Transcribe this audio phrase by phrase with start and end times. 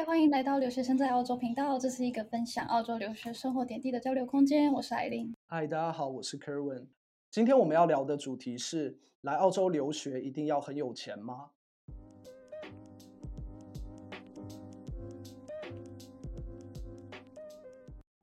[0.00, 1.78] 嗨，欢迎来到留学生在澳洲频道。
[1.78, 4.72] 这是一个分享澳洲留学生活点滴的交流空间。
[4.72, 5.30] 我是艾琳。
[5.46, 6.86] 嗨，大家好，我是 Kerwin。
[7.30, 11.50] 今天我们要聊的主题是：来澳洲留学一定要很有钱吗？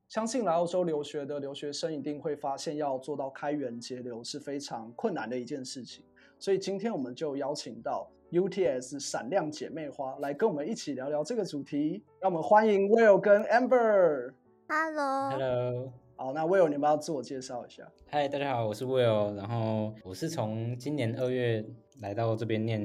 [0.07, 6.03] 相信来澳洲留学的留学生一定会发现，要做到开源节流是非常困难的一件事情。
[6.39, 12.03] 所以今天我们就邀请到 UTS 闪亮姐妹花来跟我们一起聊聊这个主题。
[12.19, 14.33] 让我们欢迎 Will 跟 Amber。
[14.67, 15.93] Hello，Hello。
[16.17, 17.87] 好，那 Will 你们要自我介绍一下。
[18.09, 19.35] 嗨，大家好，我是 Will。
[19.35, 21.63] 然后我是从今年二月
[22.01, 22.81] 来到这边念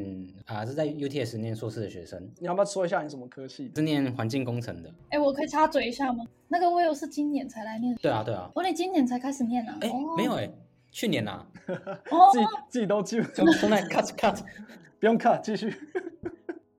[0.46, 2.22] 啊，是在 UTS 念硕士的学生。
[2.38, 3.72] 你要不要说一下你什么科系？
[3.74, 4.94] 是念环境工程的。
[5.08, 6.24] 哎，我可以插嘴一下吗？
[6.46, 7.96] 那个 Will 是今年才来念？
[7.96, 8.48] 对啊，对啊。
[8.54, 9.76] 我、哦、你今年才开始念啊？
[9.80, 10.48] 哎，没有哎，
[10.92, 11.90] 去年呐、 啊。
[12.32, 13.50] 自己自己都记不住。
[13.54, 14.38] 从来 cut cut，
[15.02, 15.68] 不用 cut，继续。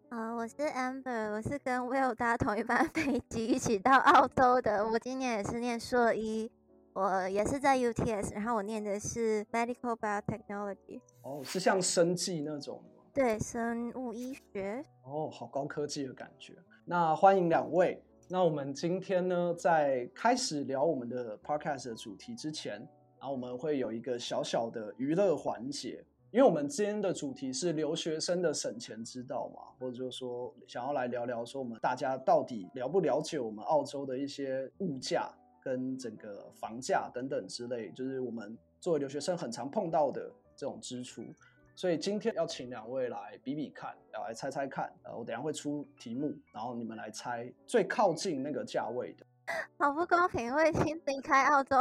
[0.08, 4.88] 啊， 我是 Amber，我是跟 Will 搭同一班飞机一起到澳洲的。
[4.88, 6.50] 我今年也是念硕一。
[6.94, 11.02] 我也是在 UTS，然后我念的是 Medical Biotechnology。
[11.24, 13.04] 哦，是像生技那种吗？
[13.14, 14.82] 对，生物医学。
[15.04, 16.54] 哦，好高科技的感觉。
[16.86, 18.02] 那欢迎两位。
[18.30, 22.76] 那我们今天呢，在开始聊我们的 Podcast 的主题之前，
[23.20, 26.02] 然后我们会有一个小小的娱乐环节，
[26.34, 35.32] 因为我们今天的主题是留学生的省钱之道嘛，或者就是说想要来聊聊说我们大家到底了不了解我们澳洲的一些物价。
[35.66, 41.24] 跟整个房价等等之类，就是我们作为留学生很常碰到的这种支出，
[41.74, 44.94] 所以今天要请两位来比比看，要来猜猜看。
[45.04, 49.26] 呃，我等下会出题目，然后你们来猜最靠近那个价位的。
[49.78, 51.78] 好不公平，我已经离开澳洲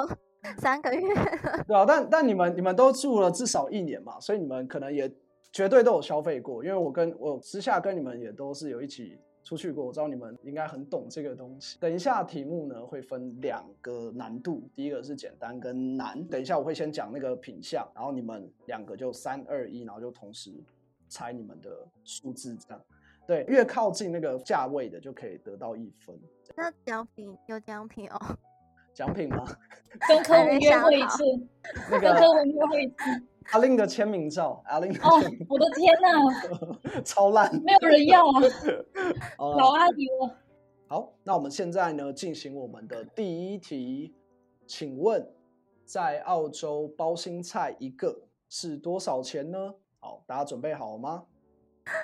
[0.58, 1.64] 三个月了。
[1.66, 5.10] 对啊，但但你们你们都住了至少一年嘛，所以你们可能也
[5.52, 9.18] 绝对都有消费过，因为我跟我私下跟你们也都是有一起。
[9.44, 11.76] 出去过，我知道你们应该很懂这个东西。
[11.80, 16.24] 等一下题目呢会分两个难度，第一个是简单跟难。
[16.28, 20.52] 等一下我会先讲那个品相，然后你们两个就三二一，然后就同时
[21.08, 21.70] 猜你们的
[22.04, 22.80] 数字，这样。
[23.26, 26.16] 对，越靠近那个价位的就可以得到一分。
[26.56, 28.20] 那奖品有奖品哦？
[28.94, 29.44] 奖品吗？
[30.08, 31.22] 跟客户约会一次，
[31.90, 32.94] 那个跟客户约会一次。
[33.52, 38.40] 阿玲的签名照，阿玲的哦，我的天哪， 超烂，没有人要啊，
[39.38, 40.36] 老阿姨了。
[40.88, 44.14] 好，那我们现在呢进行我们的第一题，
[44.66, 45.26] 请问
[45.84, 48.16] 在澳洲包心菜一个
[48.48, 49.74] 是多少钱呢？
[50.00, 51.24] 好，大家准备好了吗？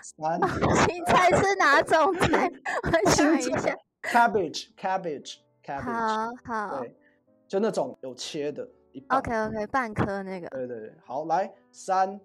[0.03, 2.51] 三，包心菜是哪种菜？
[2.83, 3.77] 我想一下
[5.77, 6.95] 好好，对，
[7.47, 8.69] 就那种有切的。
[9.09, 10.49] OK OK，半颗那个。
[10.49, 12.19] 对对对，好，来，三、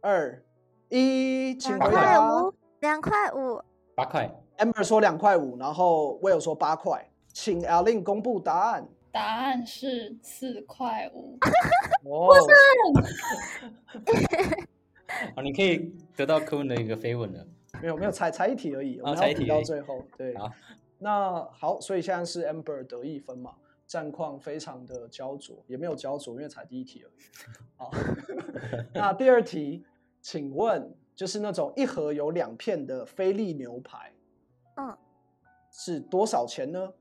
[0.00, 0.42] 二、
[0.88, 2.00] 一，请回答。
[2.00, 3.62] 两块五，两块五，
[3.94, 4.30] 八块。
[4.58, 8.86] Amber 说两块五，然后 Will 说八块，请 Alin 公布答案。
[9.10, 11.36] 答案是四块五。
[12.08, 12.36] 哇！
[15.34, 17.46] 好，你可以得到柯文的一个飞吻了。
[17.82, 20.00] 没有没有，才才一题而已，我们要比到最后。
[20.16, 20.50] 对，好，
[20.98, 23.54] 那好，所以现在是 Amber 得一分嘛？
[23.86, 27.22] 战况非常的焦灼，也没有焦灼，因为才第一题而已。
[27.76, 27.90] 好，
[28.94, 29.84] 那第二题，
[30.22, 34.12] 请问就是那种一盒有两片的菲力牛排，
[34.76, 34.96] 嗯，
[35.70, 36.92] 是多少钱呢？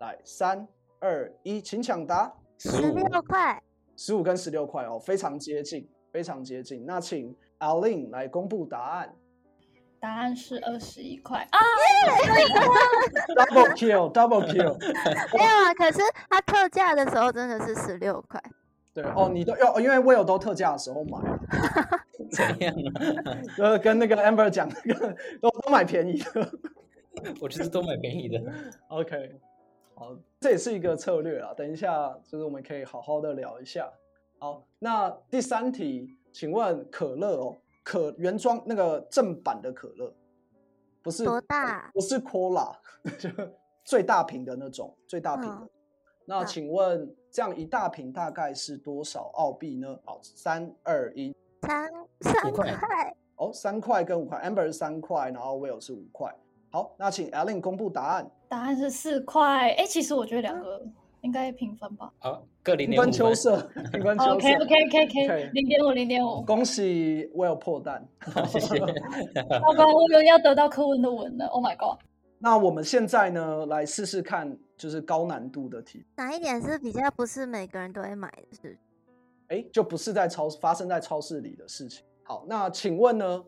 [0.00, 0.66] 来，三
[0.98, 2.34] 二一，请抢答。
[2.58, 3.62] 十六块。
[3.96, 6.84] 十五跟十六块哦，非常接近，非常接近。
[6.84, 9.14] 那请 Alin 来公布答案。
[10.00, 11.58] 答案是二十一块啊！
[13.36, 14.78] Double kill，Double kill。
[15.36, 18.42] 没有啊，可是它特价的时候真的是十六块。
[18.94, 21.18] 对哦，你都要，因为 Will 都特价的时候买。
[22.32, 23.36] 怎样啊？
[23.58, 26.50] 呃，跟那个 Amber 讲，那个都都买便宜的。
[27.40, 28.40] 我就是都买便宜的。
[28.88, 29.38] OK，
[29.94, 31.52] 好，这也是一个策略啊。
[31.54, 33.90] 等一下，就是我们可以好好的聊一下。
[34.38, 37.58] 好，那第三题，请问可乐哦。
[37.82, 40.14] 可原装那个正版的可乐，
[41.02, 41.90] 不是多大？
[41.92, 42.74] 不是 Cola，
[43.18, 43.28] 就
[43.84, 45.56] 最大瓶的那种，最大瓶的。
[45.62, 45.70] 嗯、
[46.26, 49.98] 那请问这样一大瓶大概是多少澳币呢？
[50.04, 51.90] 好，三二一，三
[52.20, 53.16] 三块。
[53.36, 56.30] 哦，三块跟五块，Amber 是三块，然后 Will 是五块。
[56.70, 58.30] 好，那请 Alin 公布答案。
[58.48, 59.70] 答案是四块。
[59.70, 60.86] 哎、欸，其实我觉得两个。
[61.22, 62.10] 嗯应该平分吧。
[62.18, 63.12] 好，各零点五分。
[63.12, 63.60] 秋色，
[63.92, 64.30] 平分秋色。
[64.30, 66.40] OK OK OK OK，零点五零点五。
[66.42, 68.78] 恭喜 Will 破蛋，好，谢谢。
[69.60, 71.46] 好吧，我有要得到柯文的吻了。
[71.46, 72.00] Oh my god！
[72.38, 76.04] 那我们现在呢，来试试看，就是高难度的题。
[76.16, 78.56] 哪一点是比较不是每个人都会买的？
[78.62, 78.78] 是？
[79.48, 82.02] 哎，就不是在超发生在超市里的事情。
[82.22, 83.44] 好，那请问呢？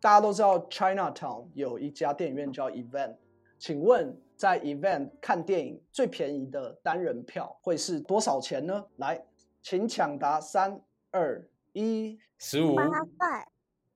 [0.00, 3.14] 大家都知道 Chinatown 有一家电影院叫 Event。
[3.58, 8.84] 请问在 event 看电影最便宜的单人票会是多少钱呢？
[8.96, 9.22] 来，
[9.62, 11.42] 请抢答，三二
[11.72, 12.74] 一，十五。
[12.74, 13.48] 八块。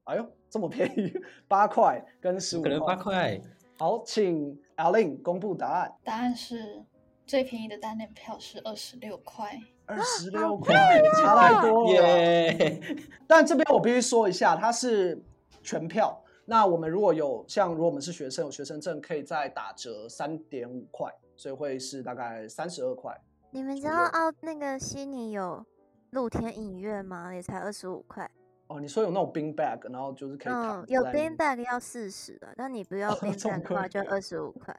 [0.05, 1.13] 哎呦，这么便宜，
[1.47, 2.71] 八块跟十五块。
[2.71, 3.41] 可能八块。
[3.79, 5.93] 好，请 Alin 公布答案。
[6.03, 6.83] 答案是
[7.27, 9.61] 最便宜的单人票是二十六块。
[9.87, 12.01] 二十六块，差太多了。
[13.27, 15.19] 但这边我必须说一下，它是
[15.63, 16.23] 全票。
[16.51, 23.15] 那我们如果有像，如果我们是学生，有学生证，可以再打折三点五块，所以会是大概三十二块。
[23.51, 25.63] 你们知道澳那个悉尼有
[26.13, 27.35] 露天影院吗？
[27.35, 28.31] 也才二十五块。
[28.69, 34.75] 哦，你说有那种 bean bag，然后就是可以嗯，有 bean bag 要四十的，但你不要 bean bag 的话就二十五块。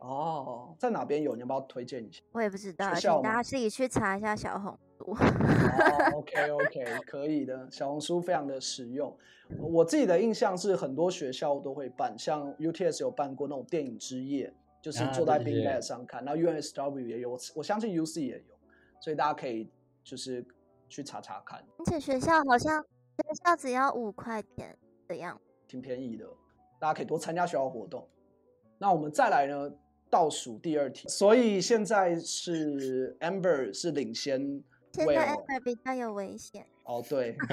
[0.00, 1.34] 哦，在哪边有？
[1.34, 2.20] 你要不要推荐一下？
[2.32, 9.16] 我也不知道，请大家自己去查一下小红，OK OK，可以的，小红书非常的实用。
[9.58, 14.52] 我自己的印象是很多学校都会办，像 UTS 有办过那种电影之夜，
[14.82, 16.24] 就是坐在 bean bag 上看。
[16.24, 18.54] 然后 UNSW 也有，我相信 UC 也有，
[19.00, 19.70] 所以大家可以
[20.04, 20.44] 就是
[20.88, 21.64] 去查查看。
[21.78, 26.26] 而且学校好像学校只要五块钱的样子，挺便宜的，
[26.78, 28.06] 大家可以多参加学校活动。
[28.76, 29.72] 那我们再来呢？
[30.10, 34.62] 倒数第二题，所以现在是 Amber 是领先。
[34.92, 36.66] 现在 Amber 比较有危险。
[36.84, 37.36] 哦，对。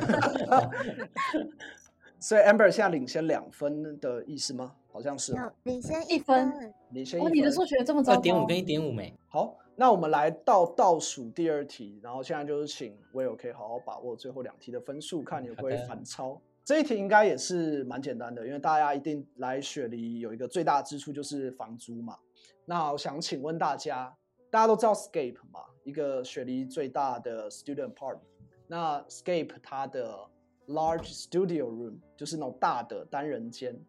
[2.19, 4.75] 所以 Amber 现在领先两分的意思吗？
[4.91, 5.35] 好像是。
[5.63, 6.73] 领先一分。
[6.91, 7.31] 领先一分。
[7.31, 8.13] 哦，你的数学这么糟。
[8.13, 9.13] 二点五跟一点五没。
[9.27, 16.41] 好，那我们来到倒数第二题，然后现在就是请 Will 可以好好把握最后两题的分数，看你会不会反超。
[16.63, 22.17] 这一题应该也是蛮简单的，因为大家一定来雪梨有一个最大支出就是房租嘛。
[22.65, 24.15] 那我想请问大家，
[24.49, 25.59] 大家都知道 Scape 吗？
[25.85, 28.19] 一个雪梨最大的 student apartment。
[28.67, 30.19] 那 Scape 它的
[30.67, 33.79] large studio room 就是那种大的单人间，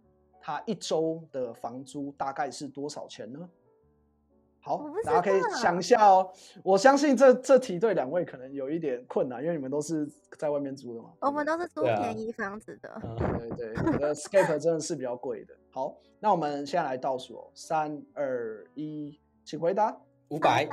[0.41, 3.49] 它一周的房租大概是多少钱呢？
[4.61, 6.29] 好，大家可以想一下哦。
[6.65, 10.07] 我相信这这题对两位可能有一点困难，因为你们都是
[10.37, 11.13] 在外面租的嘛。
[11.21, 13.01] 我们都是租便宜房子的。
[13.39, 15.55] 对对，对，我的 Scape 真的是比较贵的。
[15.71, 19.97] 好，那我们现在来倒数哦，三二一，请回答。
[20.29, 20.69] 五百。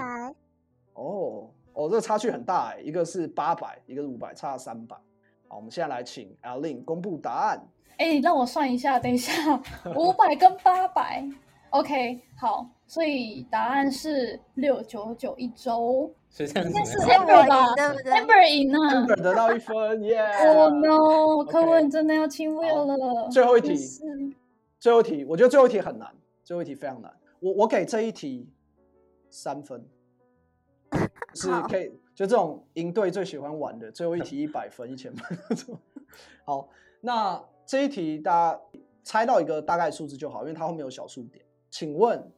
[0.93, 4.95] 哦哦，这个差距很大哎，一个是八百，一个是五百，差三百。
[5.47, 7.67] 好，我们现在来请 Alin 公布答案。
[7.97, 9.33] 哎，让我算一下，等一下，
[9.95, 11.27] 五百跟八百。
[11.71, 12.69] OK，好。
[12.85, 17.73] 所以答案是六九九一周，所以这样子应该是 Amber 吧？
[17.73, 20.55] 对不对？Amber 赢了，Amber 得到一分，耶、yeah!
[20.55, 23.29] Oh no，柯文真的要亲 Will 了。
[23.29, 23.75] 最后一题，
[24.79, 26.07] 最后一题，我觉得最后一题很难，
[26.43, 27.11] 最后一题非常难。
[27.39, 28.47] 我我给这一题
[29.31, 29.83] 三分，
[31.33, 35.37] 是可以，就这种赢队最喜欢玩的，最后一题一百分、一千分。
[36.45, 36.69] 好，
[37.01, 38.61] 那这一题大家
[39.03, 41.43] 猜到一个大概数字就好，因为它后面有小数点。
[41.69, 42.31] 请问？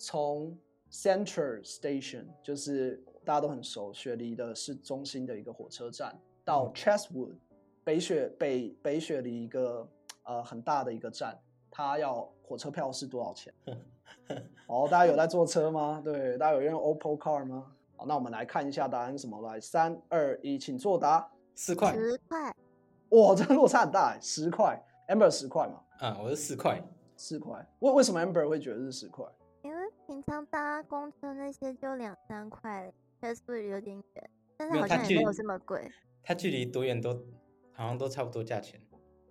[0.00, 0.56] 从
[0.92, 7.34] Central Station 就是大家都很熟，雪梨的市中心的一个火车站，到 Chatswood
[7.82, 9.88] 北雪北北雪梨一个
[10.22, 11.36] 呃很大的一个站，
[11.68, 13.52] 它要火车票是多少钱？
[14.68, 16.00] 哦，大家有在坐车吗？
[16.04, 17.72] 对，大家有用 Opal Car 吗？
[17.98, 19.42] 好，那我们来看一下答案是什么？
[19.42, 21.28] 来，三二一，请作答。
[21.56, 21.92] 四块。
[21.92, 22.54] 十块。
[23.08, 24.80] 哇，这个落差很大，十块。
[25.08, 25.82] Amber 十块嘛？
[25.98, 26.80] 啊，我是四块。
[27.16, 27.66] 四块。
[27.80, 29.26] 为为什么 Amber 会觉得是十块？
[29.62, 35.90] 因为平常搭公车那些就两三块，确实有点远，但是好像也没有这么贵。
[36.22, 37.12] 它距离多远都
[37.72, 38.80] 好像都差不多价钱。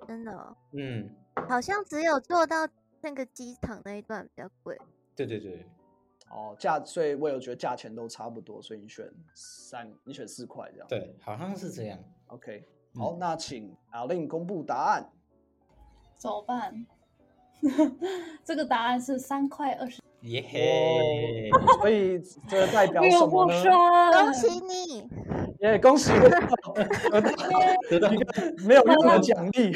[0.06, 0.54] 真的哦？
[0.74, 1.10] 嗯，
[1.48, 2.68] 好像只有坐到
[3.00, 4.78] 那个机场那一段比较贵。
[5.16, 5.66] 对对对。
[6.30, 10.88] 哦，价，所以我有觉得价钱都差不多，所以你选三，你选四块这样。
[10.88, 11.98] 对，好像是这样。
[12.28, 12.64] OK，
[12.96, 15.10] 好，嗯、那请 Alin 公布答案。
[16.18, 16.86] 怎么办？
[18.44, 20.02] 这个答案是三块二十。
[20.22, 21.50] 耶嘿！
[21.80, 23.64] 所以这代表什么呢？
[24.12, 25.08] 恭喜你！
[25.62, 26.12] 耶，恭喜！
[27.90, 29.76] 得到一个没有任何奖励，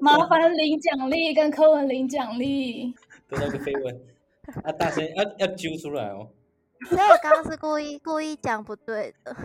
[0.00, 2.94] 麻烦领奖励跟柯文领奖励。
[3.28, 4.00] 得到一个飞吻，
[4.64, 6.28] 啊，大声要要揪出来哦！
[6.88, 9.36] 所以我刚刚是故意故意讲不对的。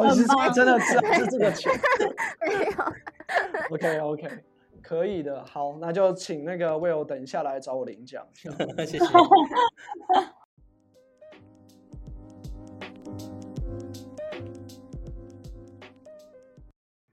[0.00, 1.72] 我是真的是是这个钱。
[2.46, 2.70] 没有。
[3.70, 4.44] OK OK。
[4.82, 8.26] 可以的，好，那就请那个 Will 等一下来找我领奖。
[8.78, 9.04] 谢谢。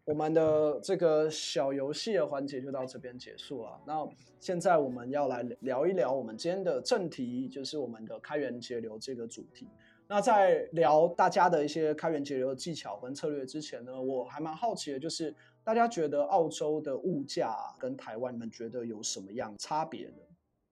[0.07, 3.77] 我们的这个小游戏的环节就到这边结束了。
[3.85, 4.07] 那
[4.39, 9.67] 现在我们要来聊一聊我们今天的正题，就是我们的开源节流这个主题。
[10.07, 15.35] 那在聊大家的一些开源节流的技巧跟策略之前呢，我还蛮好奇的，就是。
[15.67, 20.15] 大家觉得澳洲的物价跟台湾，你们觉得有什么样差别呢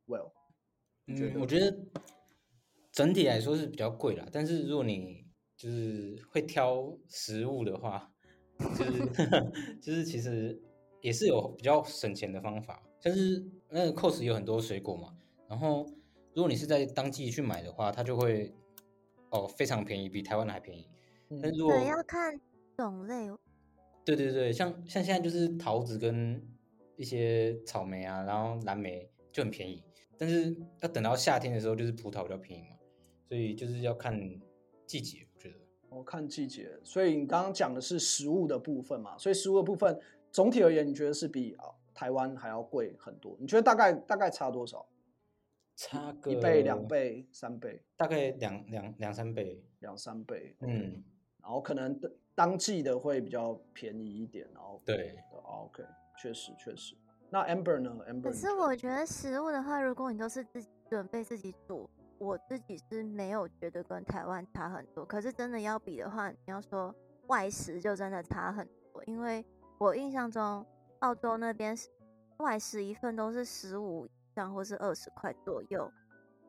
[0.08, 0.32] ？Well，
[1.08, 1.78] 嗯，我觉得
[2.94, 5.26] 整体来说是比较贵啦，但是如果你
[5.58, 8.10] 就是会挑食物的话，
[8.60, 10.60] 就是 就是其实
[11.02, 15.16] 也是有比较省钱的方法，像是那个 Costco 有很多水果嘛，
[15.48, 15.86] 然后
[16.34, 18.54] 如果你是在当季去买的话，它就会
[19.30, 20.88] 哦非常便宜，比台湾的还便宜。
[21.42, 22.40] 但是如果要看
[22.78, 23.28] 种类，
[24.06, 26.42] 对对对，像像现在就是桃子跟
[26.98, 29.84] 一些草莓啊，然后蓝莓就很便宜。
[30.18, 32.78] 但是要等到夏天的时候，就是葡萄比较便宜嘛，
[33.28, 34.18] 所以就是要看
[34.86, 35.25] 季节，
[35.96, 39.98] 我看季节，所以你刚刚讲的是食物的部分嘛，所以食物的部分
[40.30, 43.38] 总体而言，你觉得是比啊台湾还要贵很多？
[43.40, 44.86] 你觉得大概大概差多少？
[45.78, 47.82] 差个一倍、两倍、三倍？
[47.96, 50.56] 大概两两两三倍，两三倍。
[50.60, 51.02] 嗯，
[51.42, 51.98] 然后可能
[52.34, 55.84] 当季的会比较便宜一点，然后对，OK，
[56.22, 56.96] 确实确实。
[57.30, 65.06] 那 Amber 呢？Amber，可是我觉得食物的话，如果你都是自己准备自己煮，我自己是没有觉得跟台湾差很多。
[65.06, 66.94] 可是真的要比的话，你要说
[67.28, 69.46] 外食就真的差很多，因为
[69.78, 70.66] 我印象中
[71.00, 71.76] 澳洲那边
[72.38, 75.92] 外食一份都是十五以上或是二十块左右，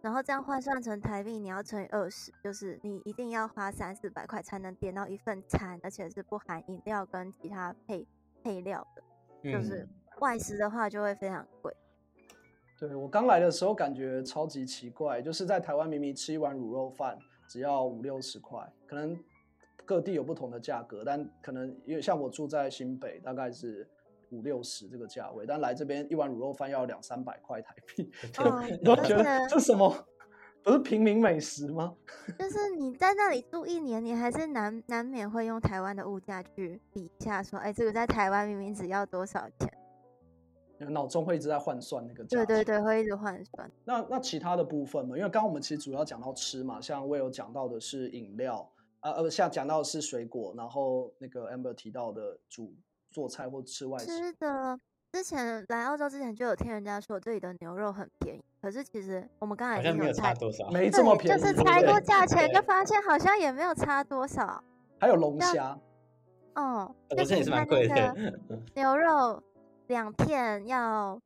[0.03, 8.07] 然后这样换算成台币，你要乘以二十，就是你一定要花三四百块才能点到一份餐，而且是不含饮料跟其他配
[8.43, 9.83] 配料的，就是。
[9.83, 9.89] 嗯
[10.21, 11.77] 外食的话就会非常贵。
[12.79, 17.19] 对，我刚来的时候感觉超级奇怪，就是在台湾明明吃一碗卤肉饭
[17.49, 19.19] 只要五六十块，可能
[19.85, 23.89] 各地有不同的价格，但可能因为像我住在新北，大概是
[24.31, 28.11] 五六十这个价位，但来这边一碗卤肉饭要两三百块台币，
[28.71, 30.07] 你都、觉得这什么？
[30.63, 31.95] 不是平民美食吗？
[32.37, 39.73] 就是你在那里住一年，你还是难难免会用台湾的物价去比一下，说，哎，这个在台湾明明只要多少钱？
[40.79, 43.71] 脑中会一直在换算那个价，对对对，会一直换算。
[43.85, 52.75] 那那其他的部分嘛，因为刚刚我们其实主要讲到吃嘛，像我有讲到的是饮料，呃呃，像讲到的是水果，然后那个 Amber 提到的煮
[53.11, 54.07] 做菜或吃外食。
[54.07, 54.79] 吃的，
[55.13, 64.63] 之前来澳洲之前就有听人家说这里的牛肉很便宜，可是其实我们刚才没有差多少，没这么便宜，就是猜过价钱就发现好像也没有差多少。
[64.99, 65.79] 还有龙虾，
[66.55, 68.15] 哦，龙虾也是蛮贵的，
[68.75, 69.43] 牛肉。
[69.89, 71.21] 两片要，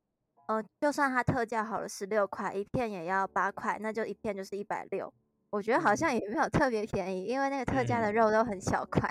[0.47, 5.11] 呃，就算它特价好了十六块，一片也要八块，那就一片就是一百六。
[5.49, 9.09] 我觉得好像也没有特别便宜，因为那个特价的肉都很小块。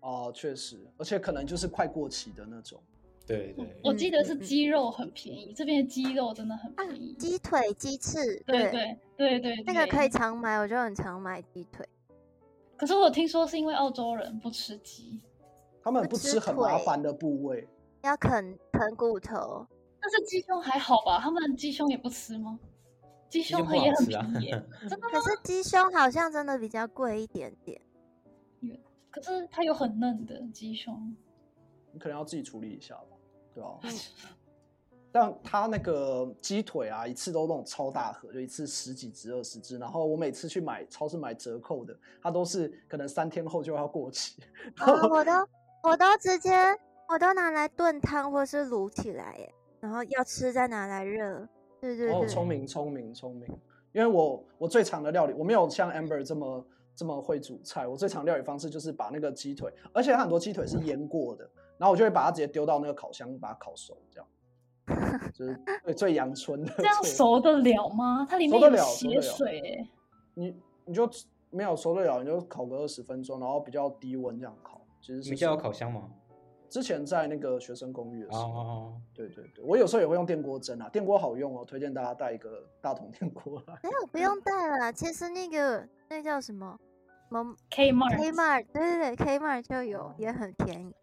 [0.00, 2.82] 哦，确实，而且可能就是快过期的那种。
[3.26, 7.12] 对对，我记得是鸡肉很便宜，这边的鸡肉真的很便宜。
[7.14, 11.86] 鸡腿、鸡翅，对对对对，那个可以常买，我就很常买鸡腿。
[12.76, 15.20] 可是我听说是因为澳洲人不吃鸡，
[15.84, 17.68] 他们不吃很麻烦的部位。
[18.02, 19.66] 要啃啃骨头，
[20.00, 21.18] 但是鸡胸还好吧？
[21.20, 22.58] 他们鸡胸也不吃吗？
[23.28, 24.50] 鸡胸也很便宜，
[24.88, 25.08] 真的吗？
[25.12, 27.80] 可是鸡胸好像真的比较贵一点点。
[29.10, 31.14] 可是它有很嫩的鸡胸，
[31.92, 33.16] 你可能要自己处理一下吧，
[33.52, 33.78] 对啊？
[35.12, 39.76] 但他那个鸡腿啊，一次都那种超大盒，就一次十几只、二十只。
[39.78, 44.40] 然后我每次去买超市买折扣的，它都是可能三天后就要过期。
[44.80, 45.32] 哦，我都
[45.82, 46.50] 我都直接。
[47.12, 51.40] 我都拿来炖汤或是卤起来耶，然后要吃再拿来热。
[51.80, 53.48] 对对对，哦，聪明聪明聪明。
[53.92, 56.64] 因为我我最常的料理，我没有像 Amber 这么
[56.94, 57.88] 这么会煮菜。
[57.88, 66.72] 我最常料理方式就是把那个鸡腿，而且它很多鸡腿是腌过的，然后我就会把它直接丢到那个烤箱，把它烤熟，这样就是最最阳春的。
[66.76, 68.24] 这样熟得了吗？
[68.30, 69.84] 它里面有血水。
[70.34, 71.10] 你你就
[71.50, 74.80] 没有熟得了，你就烤个二十分钟，然后比较低温这样烤。
[75.00, 75.30] 其实是。
[75.30, 76.08] 你家有烤箱吗？
[76.70, 78.92] 之前在那个学生公寓的时候，oh.
[79.12, 83.74] 对对对，我有时候也会用电锅蒸啊，电锅好用哦，推荐大家带一个大桶电锅来。
[83.82, 86.78] 没有，不用带了，其实那个那叫什么
[87.70, 90.94] ？Kmart Kmart 对对对，Kmart 就有，也很便宜。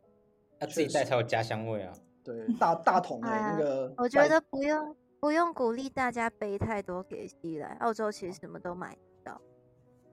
[0.60, 1.94] 要自己带才有家乡味啊。
[2.24, 3.94] 对，大大桶 的那个。
[3.98, 8.98] 我觉得不用不用鼓励大家背太多给西来，澳洲其实什么都买。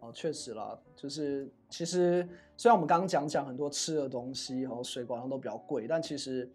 [0.05, 6.51] 哦，确实啦，就是其实虽然我们刚刚讲讲很多吃的东西，然后水果上都比较贵，但其实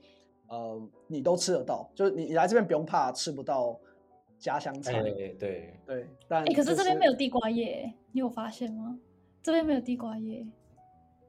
[0.47, 3.79] 呃你都吃得到，就是你你来这边不用怕吃不到
[4.37, 5.01] 家乡菜。
[5.01, 8.99] 对对对，但、欸、可是这边没有地瓜叶，你有发现吗？
[9.41, 10.45] 这边没有地瓜叶。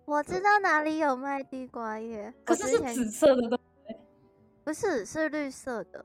[0.05, 3.97] 我知道哪里有卖地瓜叶，可是是紫色的，对不对？
[4.65, 6.05] 不是，是绿色的。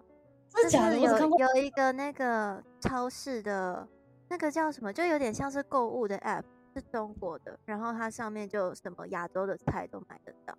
[0.56, 0.98] 是假的？
[0.98, 3.86] 有有一个那个超市的。
[4.28, 4.92] 那个叫什么？
[4.92, 10.58] 就有点像是购物的 app，是中国的，然后它上面就什么亚洲的菜都买得到。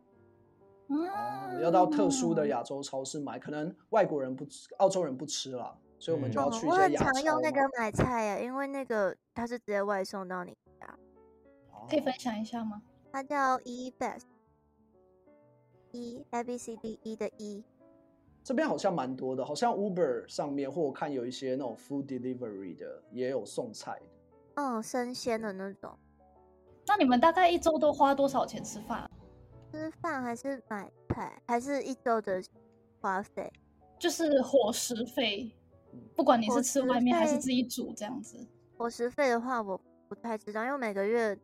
[0.89, 5.77] 哦，要到特殊的亚洲超市买，可能外国人不吃，澳洲人不吃啦。
[5.99, 10.87] 所以我们就要去一哦、我很些亚常用那个买菜耶，因为那个它是直接外送到你家。
[11.73, 12.83] 哦可以分享一下吗？
[13.11, 14.27] 它叫 E Best，E
[16.31, 17.65] A B C D E 的 E。
[18.47, 24.07] 这边好像蛮多的，好像 Uber 上面或我看有一些那种 food delivery 的，也有送菜的。
[24.55, 25.91] 嗯，生鲜的那种。
[26.87, 29.11] 那你们大概一周都花多少钱吃饭？
[29.73, 32.41] 吃饭还是买菜，还是一周的
[33.01, 33.53] 花费？
[33.99, 35.51] 就是伙食费，
[36.15, 38.39] 不管你是吃外面还是自己煮这样子。
[38.79, 39.77] 伙食费的话，我
[40.09, 41.37] 不太知道，因为每个月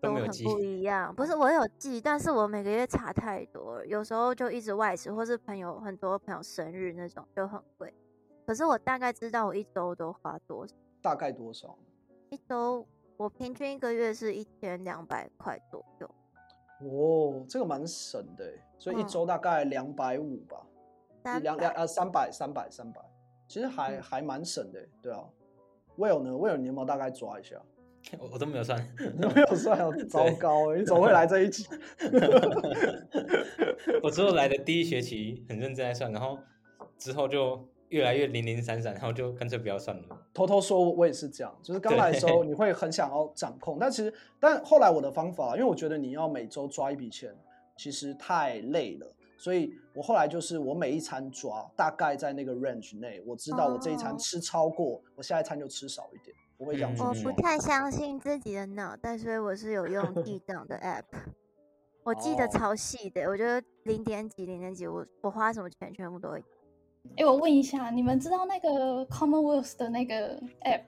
[0.00, 1.14] 都很都没有记不一样。
[1.14, 7.92] 不是我有记，但是我每个月差太多，有时候就一直外食，或是朋友很多朋友生日那种就很贵。
[8.46, 11.78] 可是我大概知道我一周都花多少，大概多少？
[12.30, 12.86] 一周
[13.16, 16.10] 我平均一个月是一千两百块左右。
[16.80, 20.64] 哦，这个蛮省的，所以一周大概两百五吧，
[21.36, 23.00] 一两两呃三百三百三百，
[23.48, 25.24] 其实还、嗯还蛮省的耶，对啊。
[25.96, 27.60] Will 呢？Will 你有没有大概抓一下？
[28.18, 28.78] 我我都没有算，
[29.18, 31.66] 你没有算哦， 糟糕耶，你怎么会来这一集？
[34.02, 36.38] 我之后来的第一学期很认真在算，然后
[36.96, 40.02] 之后就越来越零零散散，然后就干脆不要算了。
[40.32, 47.34] 偷偷说，我也是这样，就是刚来的时候你会很想要掌控，但其实，但后来我的方法，因为我觉得你要每周抓一笔钱，
[47.76, 57.14] 其实太累了，所以我后来就是我每一餐抓，大概在那个 range 内，我知道我这一餐吃超过，哦我下一餐就吃少一点，我。
[57.22, 61.04] 不太相信自己的脑袋，所以我是有用 记账的 app，
[62.02, 66.44] 我记得哦超细的，我觉得零点几零点几，我我花什么钱全部都会。
[67.16, 70.82] 哎、我问一下，你们知道那个 Commonwealth 的那个 app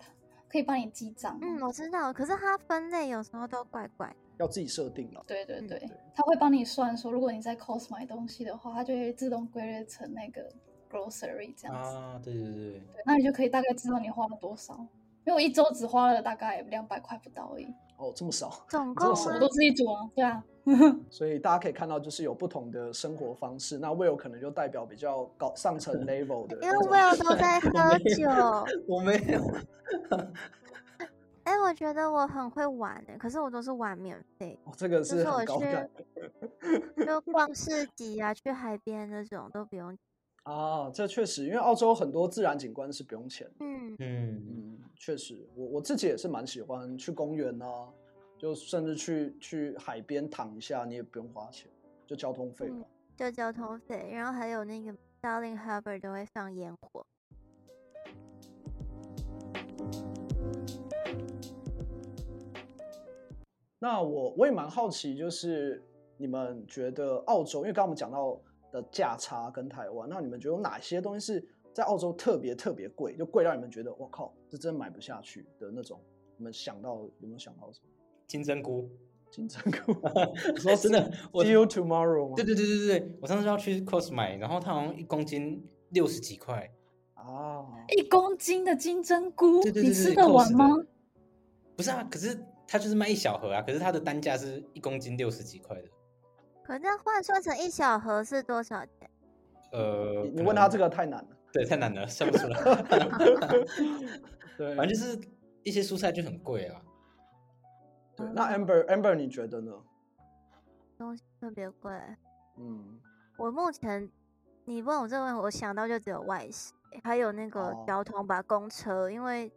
[0.48, 1.38] 可以帮你记账？
[1.40, 4.14] 嗯，我知道，可是它分类有时候都怪怪。
[4.38, 5.22] 要自己设定了。
[5.26, 10.50] 对对对，嗯它会帮你算说，如果你在 Cost 买东西的话，它就会自动归类成那个
[10.90, 11.96] grocery 这样子。
[11.96, 14.86] 啊，对对对对，对，那你就可以大概知道你花了多少。
[15.30, 20.00] 因为我一周只花了大概两百块不到而已，哦，这么少， 总共这么少我都自己煮啊。
[20.12, 20.42] 对啊，
[21.08, 23.78] 所以大家可以看到，就是有不同的生活方式。
[23.78, 28.26] 那 Will 可能就代表比较高上层 level 的因为，Will 都在 喝酒。
[28.88, 29.40] 我没有，
[31.44, 35.88] 哎、我觉得我很会玩哎，可是我都是玩免费，哦，这个就是是我很高感
[36.96, 39.96] 去就逛市集啊，去海边那种都不用。
[40.44, 40.90] 啊。
[40.90, 43.54] 这确实，因为澳洲很多自然景观是不用钱的。
[43.60, 47.88] 嗯，嗯，嗯，确实，我我自己也是蛮喜欢去公园啊，
[48.38, 51.70] 就甚至去去海边躺一下，你也不用花钱，
[52.06, 52.84] 就交通费嘛。
[53.16, 57.04] 就交通费，然后还有那个 Darling Harbour 都会放烟火。
[63.78, 65.82] 那我我也蛮好奇，就是
[66.16, 68.40] 你们觉得澳洲，因为刚刚我们讲到
[68.72, 76.00] 的价差跟台湾，那你们觉得有哪些东西是在澳洲特别特别贵，就贵到你们觉得我靠，这真买不下去的那种？
[76.36, 77.88] 你们想到有没有想到什么？
[78.26, 78.88] 金针菇，
[79.30, 79.92] 金针菇？
[80.58, 82.34] 说真的，我 See you tomorrow 吗？
[82.36, 86.72] 对对对对对，我上次要去 Cos 买，然后它好像一公斤六十几块，
[87.14, 90.66] 啊，一公斤的金针菇，对对对你吃得完吗？
[91.76, 95.88] 不是啊，可是它就是卖一小盒啊，可是它的单价是一公斤六十几块的。
[96.70, 99.10] 可是这样换算成一小盒是多少钱？
[99.72, 101.28] 呃，你你问他这个太难了。
[101.52, 102.60] 对，太难了，算不出来。
[104.56, 105.20] 对，反正就是
[105.64, 106.80] 一些蔬菜就很贵啊。
[108.14, 108.24] 对。
[108.32, 109.72] 那 Amber Amber 你觉得呢？
[110.96, 111.92] 东西特别贵。
[112.56, 113.00] 嗯，
[113.36, 114.08] 我目前
[114.64, 119.52] 你问我这个问题，我想到就只有外食，还有那个哦交通吧，公车，因为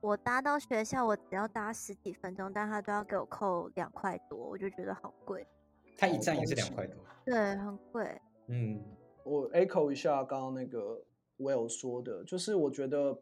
[0.00, 5.46] 我搭到学校，我只要搭十几分钟，但他都要给我扣两块多，我就觉得好贵。
[5.96, 6.96] 它一站也是两块多。
[7.24, 8.20] 对，很贵。
[8.48, 8.82] 嗯，
[9.24, 11.02] 我 echo 一下刚刚那个
[11.38, 13.18] Will 说的，就是我觉得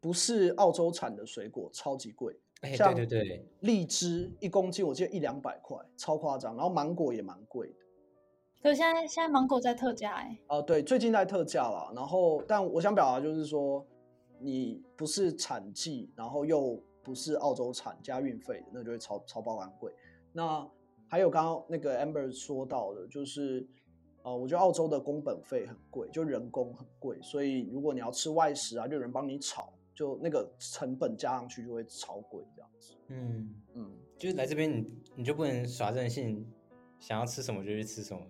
[0.00, 6.54] 不是澳洲产的水果超级贵，哎、像对对对，荔枝一公斤我记得一两百块，超夸张。
[6.56, 7.74] 然后芒果也蛮贵的。
[8.62, 11.90] 可是现在现在芒果在特价哎、哦、对，最近在特价啦。
[11.94, 13.82] 然后，但我想表达就是说，
[14.38, 19.90] 你不是产季，然后又不是澳洲产加运费的，那就会超超爆干贵。
[20.30, 20.68] 那
[21.10, 23.66] 还有刚刚那个 Amber 说到的，就是
[24.22, 32.94] 呃，我觉得澳洲的工本费很贵，就人工很贵，所以如果你要吃外食啊，就有人帮你炒，就那个成本加上去就会超贵这样子。
[33.08, 36.46] 嗯，嗯，就是来这边你你就不能耍任性，
[37.00, 38.22] 想要吃什么就去吃什么。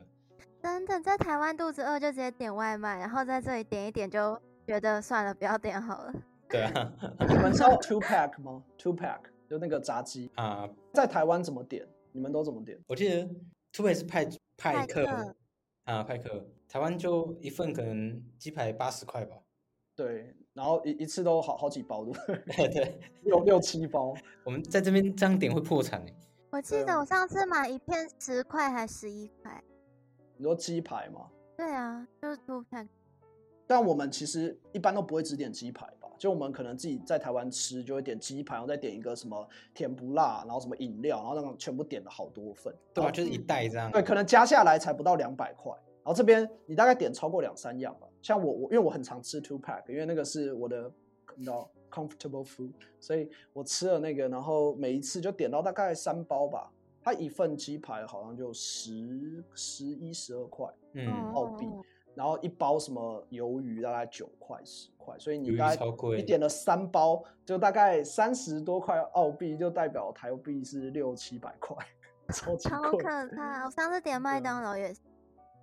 [0.63, 6.15] 真的，在台湾肚子饿就直接点外卖，然后在这里点一点就觉得算了，不要点好了。
[6.49, 6.93] 对啊，
[7.29, 11.87] 你们知道 Two Pack 吗？Two Pack 就那个炸鸡，啊，在台湾怎么点？
[12.13, 12.79] 你们都怎么点？
[12.87, 13.29] 我记得
[13.73, 14.25] 突北是派
[14.57, 15.37] 派派克克
[15.85, 19.37] 啊，派克，台湾就一份可能鸡排八十块吧。
[19.97, 22.21] 对，然后一一次都好好几包，对不
[22.53, 22.69] 对？
[22.73, 24.15] 对， 六六七包。
[24.45, 26.05] 我们在这边这样点会破产。
[26.51, 29.63] 我记得我上次买一片十块还十一块。
[30.37, 31.31] 你说鸡排吗？
[31.57, 32.89] 对啊，就是 two pack。
[33.67, 36.00] 但我们其实一般都不会只点鸡排吧？
[36.21, 42.75] 就我们可能自己在台湾吃，就会点鸡排，然后再点一个什么甜不辣，然后什么饮料，然后那种全部点了好多份。
[42.93, 43.91] 对啊，就是一袋这样。
[43.91, 45.73] 对，可能加下来才不到两百块。
[45.73, 48.07] 然后这边你大概点超过两三样吧。
[48.21, 50.93] 像我我因为我很常吃 two pack，因为那个是我的
[51.37, 56.71] 你知道 comfortable food，所以我吃了那个，然后每一次就点到大概三包吧。
[57.03, 61.67] 它一份鸡排好像就十十一十二块，嗯，澳币。
[62.21, 71.75] 然后一包什么鱿鱼大概九块十块，所以你大概你点了三包，就大概三十多块澳币，就代表台币是六七百块，
[72.29, 72.79] 超级贵。
[72.79, 73.65] 超可怕！
[73.65, 74.95] 我上次点麦当劳也，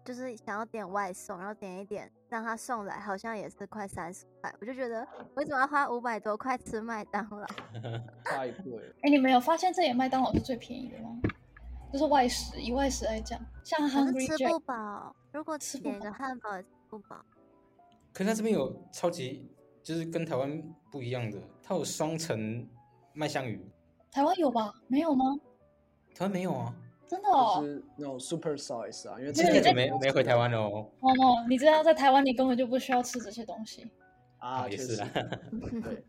[0.03, 7.45] 就是想要点外送，然后点一点让他送来，好像也是快三十块，我就觉得为什么要花五百多块吃麦当劳？
[8.25, 8.95] 太贵了！
[9.03, 11.21] 哎，你们有发现这里麦当劳是最便宜的吗？
[11.91, 15.15] 就是外食，以外食来讲，像 Hungry Jack 吃不饱。
[15.31, 17.23] 如果吃点个汉堡吃不饱。
[18.11, 19.49] 可是他这边有超级，
[19.81, 22.67] 就是跟台湾不一样的，它有双层
[23.13, 23.61] 麦香鱼。
[24.11, 24.73] 台湾有吧？
[24.87, 25.25] 没有吗？
[26.13, 26.73] 台湾没有啊。
[27.07, 27.61] 真的哦。
[27.61, 30.89] 就是那种 super size 啊，因为之前没没回台湾哦。
[30.99, 33.89] 哦哦，你知道在台湾你根本就不需要吃这些东西。
[34.39, 35.09] 啊，也是啊。
[35.13, 36.03] 对。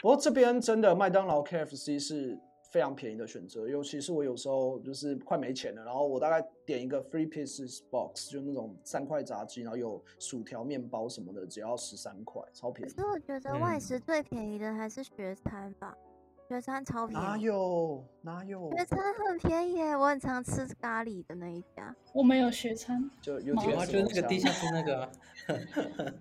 [0.00, 2.40] 不过这边真的麦当劳 KFC 是。
[2.70, 12.92] 非常便宜的选择，尤其是我有时候就是快没钱了，然后我大概点一个 three pieces box，就那种三块炸鸡，然后有薯条、面包什么的，只要十三块，超便宜。
[12.92, 17.24] 可是我觉得外食最便宜的还是学餐吧，嗯、学餐超便宜。
[17.24, 18.70] 哪有哪有？
[18.70, 21.92] 学餐很便宜耶，我很常吃咖喱的那一家。
[22.12, 25.10] 我没有学餐，就有啊，就那个地下室那个、啊。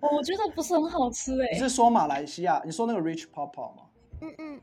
[0.02, 1.50] 我觉得不是很好吃哎。
[1.54, 2.60] 你是说马来西亚？
[2.66, 3.84] 你说那个 Rich Papa 吗？
[4.22, 4.62] 嗯嗯。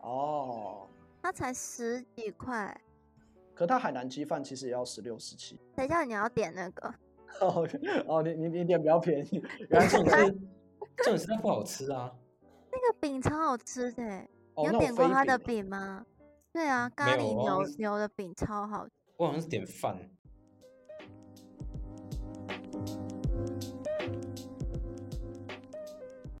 [0.00, 0.87] 哦。
[1.28, 2.74] 它才十几块，
[3.54, 5.60] 可它海南鸡饭其实也要十六、十七。
[5.76, 6.88] 谁叫你要点那个？
[7.42, 7.68] 哦
[8.06, 10.38] 哦，你你你点比较便宜，原来这种 是
[10.96, 12.10] 这种是不好吃啊。
[12.72, 14.02] 那个饼超好吃的，
[14.54, 16.06] 哦、你有点过他的饼吗？
[16.50, 18.92] 对啊，咖喱牛牛的饼超好吃。
[19.18, 19.98] 我好像是点饭。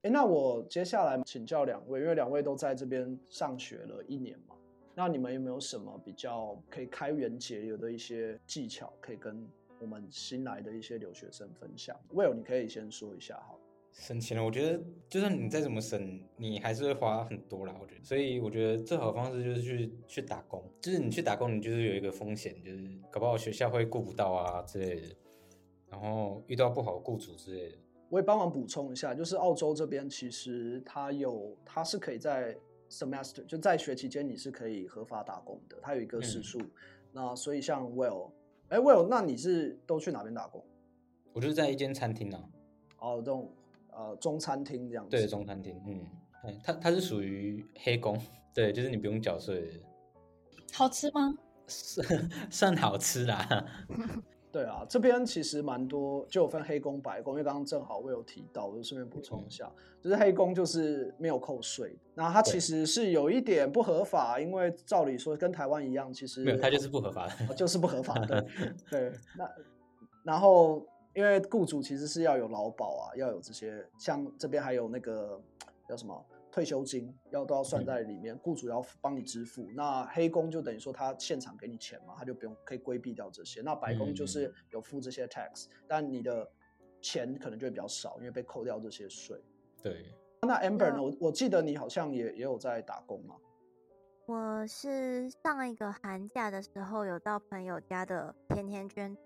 [0.00, 4.54] 哎，那我接下来请教两位，因为两位都在这边上学了一年嘛。
[4.98, 13.54] 那你们有没有什么比较可以开源节流的一些技巧，可以跟我们新来的一些留学生分享？Will，你可以先说一下哈。
[13.92, 17.72] 省钱了，我觉得就算你再怎么省，你还是会花很多啦。
[17.80, 20.60] 我觉得，所以我觉得最好的方式就是去去打工。
[20.80, 25.14] 就是你去打工，你就是有一个风险，就是搞不好学校会顾不到啊之类的，
[25.90, 27.78] 然后遇到不好的雇主之类的。
[28.08, 32.58] 我也帮忙补充一下，就是澳洲这边其实它有，它是可以在。
[32.88, 36.58] Semester 就在学期间你是可以合法打工的，它有一个时数。
[36.60, 36.70] 嗯、
[37.12, 38.30] 那所以像 Will，
[38.68, 40.64] 哎、欸、Will，那你是都去哪边打工？
[41.32, 42.42] 我就是在一间餐厅啊。
[42.98, 43.50] 哦，这种
[43.92, 45.10] 呃中餐厅这样子。
[45.10, 48.20] 对，中餐厅，嗯，它它是属于黑工，
[48.54, 49.82] 对，就是你不用缴税。
[50.72, 51.34] 好吃吗？
[51.66, 53.66] 算 算好吃啦。
[54.50, 57.34] 对啊，这边其实蛮多，就有分黑工、白工。
[57.34, 68.44] 因为刚刚正好我有提到，我就顺便补充一下，嗯、就是黑工就是没有扣税，那它其实是有一点不合法，因为照理说跟台湾一样，其实没有，它就是不合法的，就是不合法的。
[68.90, 69.48] 对，那
[70.24, 70.82] 然后
[71.14, 75.40] 因为雇主其实是要有劳保啊，要有这些，像这边还有那个
[75.86, 76.24] 叫什么？
[76.58, 79.70] 退休金要都要算在里面，雇主要帮你支付。
[79.76, 83.60] 那黑工就等于说他现场给你钱嘛，他就不用可以规避掉这些。
[83.60, 86.50] 那白工就是有付这些 tax，但你的
[87.00, 89.40] 钱可能就会比较少，因为被扣掉这些税。
[89.80, 90.12] 对。
[90.42, 91.00] 那 Amber 呢？
[91.00, 93.36] 我我记得你好像也也有在打工嘛？
[94.26, 99.16] 我是上一个寒假的时候有到朋友家的甜甜圈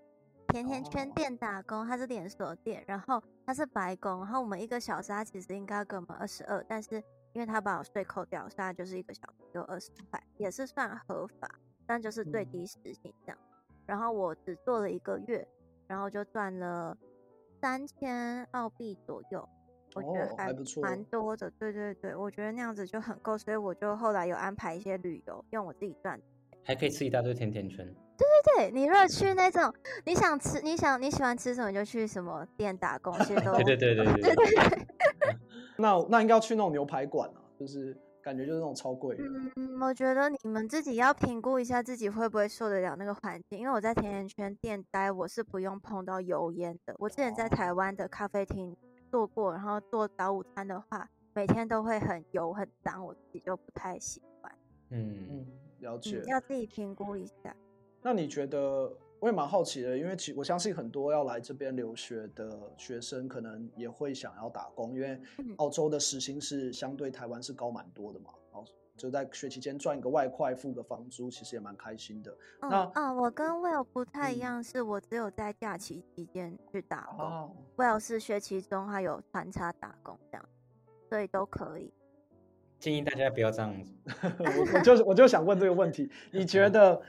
[0.49, 11.49] 甜甜圈店打工，它是连锁店，然后它是白工，然后我们一个小时他其实应该要给我们二十二，但是因为他把我税扣掉，现在就是一个小时就二十块，也是算合法，
[11.85, 13.37] 但就是最低时薪这样。
[13.41, 15.47] 嗯、然后我只做了一个月，
[15.87, 16.95] 然后就赚了
[17.59, 19.49] 三千澳币左右，
[19.95, 21.49] 我觉得还蛮多的。
[21.51, 26.21] 对对对，我觉得那样子就很够，所以我就后来有安排一些旅游，用我自己赚，
[26.63, 27.77] 还可以吃一大堆甜甜圈。
[28.15, 29.73] 对对对，你如果去那种
[30.05, 34.87] 你想吃、你想你喜欢吃什么，就去什么店打工，其实都对对对对对对，对。
[35.83, 39.17] 那那应该要去那种牛排馆啊，就是感觉就是那种超贵。
[39.19, 46.95] 嗯，我觉得你们自己要评估一下自己会不会受得了那个环境，因为我在甜甜圈店待，我是不用碰到油烟的。
[46.99, 48.73] 我之前在台湾的咖啡厅
[49.11, 54.49] 做过，然后做早午餐的话，每天都会很油很脏，我自己就不太喜欢。
[54.89, 55.47] 嗯嗯，
[55.79, 56.21] 了解。
[56.23, 57.53] 嗯，要自己评估一下。
[58.01, 58.89] 那你觉得？
[59.23, 65.17] 我也蛮好奇的，因为其我相信很多要来这边留学的学生，可能也会想要打工，因为
[65.55, 68.31] 澳洲的时薪是相对台湾是高蛮多的嘛。
[68.51, 72.37] 然后就在学期间赚一个外快，付个房租，其实也蛮开心的。
[72.63, 77.25] 嗯、那啊、哦，我跟 Will 不太一样，是我只有在假期期间去打工。
[77.25, 80.45] 哦、Will 是学期中还有穿插打工这样，
[81.07, 81.93] 所以都可以。
[82.77, 83.93] 建议大家不要这样子。
[84.37, 87.01] 我我就我就想问这个问题，你觉得？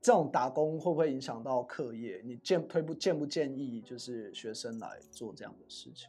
[0.00, 2.22] 这种打工会不会影响到课业？
[2.24, 6.08] 你建推不建不建议就是学生来做这样的事情？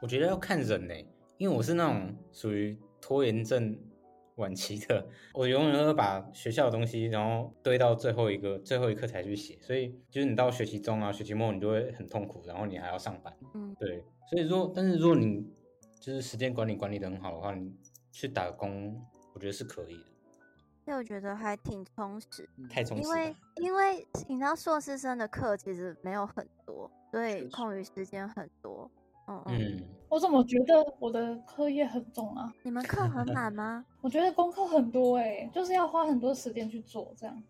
[0.00, 0.94] 我觉得要看人呢，
[1.36, 3.78] 因为我是那种属于拖延症
[4.36, 13.36] 晚期的，我永远都会把学校的东西然后堆到最后一个最后一刻才去写，所以就是你到学期中啊、学期末你就会很痛苦，然后你还要上班。
[13.52, 15.46] 嗯，对，所以说，但是如果你
[16.00, 17.70] 就是时间管理管理的很好的话，你
[18.10, 18.98] 去打工，
[19.34, 20.09] 我觉得是可以的。
[20.84, 23.02] 所以我觉得还挺充实，太充实。
[23.02, 28.90] 因为因为你知道硕士生的课其实没有很多，所以空余时间很多。
[29.28, 29.82] 嗯嗯。
[30.08, 32.52] 我怎么觉得我的课业很重啊？
[32.62, 33.84] 你们课很满吗？
[34.02, 37.42] 我觉得功课很多哎、欸，就是要花很多时间去做这样。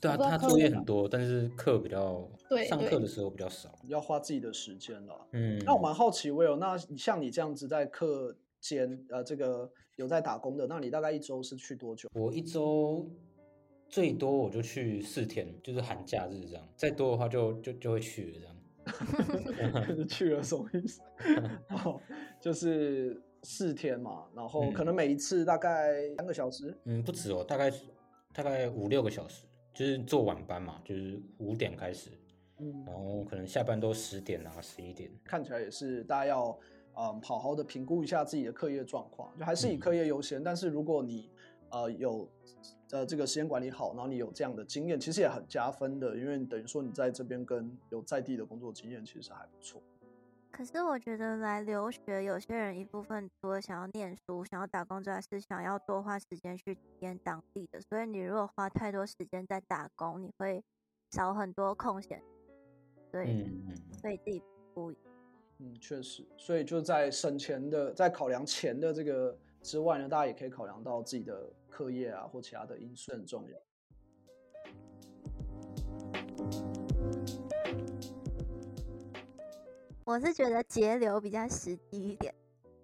[0.00, 5.26] 对啊，他作业很多，但是课比较对，上课的时候比较少，要花自己的时间了。
[5.32, 5.58] 嗯。
[5.64, 9.70] 那我蛮好奇，Will，那像你这样子在课间呃这个。
[9.96, 12.06] 有在打工的，那你大概一周是去多久？
[12.12, 13.10] 我一周
[13.88, 16.62] 最多我就去四天，就是寒假日这样。
[16.76, 18.38] 再多的话就就就会去了
[18.84, 20.04] 这样。
[20.06, 21.00] 去了什么意思？
[21.72, 21.98] 哦，
[22.38, 26.76] 就是四天嘛，然后可能每一次大概三个小时。
[26.84, 27.72] 嗯，不止哦，大概
[28.34, 32.10] 大概五六个小时，就是做晚班嘛，就是五点开始，
[32.58, 35.10] 嗯，然后可能下班都十点啊，十一点。
[35.24, 36.58] 看起来也是大家要。
[36.98, 40.40] 嗯，好好的评估一下自己的课业状况，就还是以课业优先。
[40.40, 41.30] 嗯、但是如果你
[41.70, 42.26] 呃有
[42.90, 49.82] 呃这个时间管理好，然后你有这样的经验，其实也很加分的，因为等于说你在这边跟有在地的工作经验，其实还不错。
[50.50, 57.78] 可是我觉得来留学，有些人一部分除了想要念书、想要打工之外，是想要多花时间去体验当地的。
[57.82, 60.64] 所以你如果花太多时间在打工，你会
[61.10, 62.22] 少很多空闲。
[63.12, 64.90] 对，嗯、所以自己不。
[65.58, 73.58] 嗯，确实，所以就在省钱的，在考量钱的这个之外呢，大家也可以考量到自己的课业啊或其他的因素很重要。
[80.04, 82.34] 我是觉得节流比较实际一点。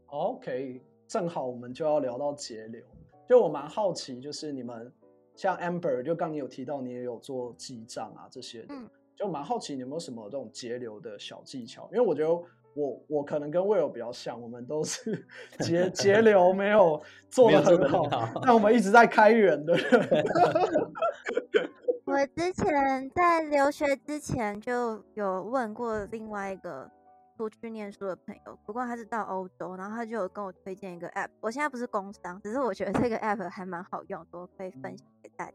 [0.06, 2.82] OK，正好我们就要聊到节流。
[3.28, 4.90] 就我蛮好奇，就是你们
[5.36, 11.86] 像 Amber，就刚你有提到你也有做记账啊这些的，嗯、就蛮好奇你有没有什么这种节流的小技巧？
[11.92, 12.42] 因为我觉得。
[12.74, 15.26] 我我可能跟 Will 比较像，我们都是
[15.60, 18.08] 节节流没有做的很好，
[18.42, 20.08] 但我们一直在开源的人。
[22.04, 26.90] 我之前在留学之前就有问过另外一个
[27.36, 31.28] 出去念书的朋友，不过他是到欧洲，然后他就有跟我推荐一个 App。
[31.40, 35.52] 我现在不是工商，只是我觉得这个 App 还蛮好用，我可以分享给大家。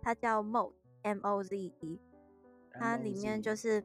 [0.00, 2.00] 它叫 Moze M O Z E，
[2.72, 3.80] 它里面就是，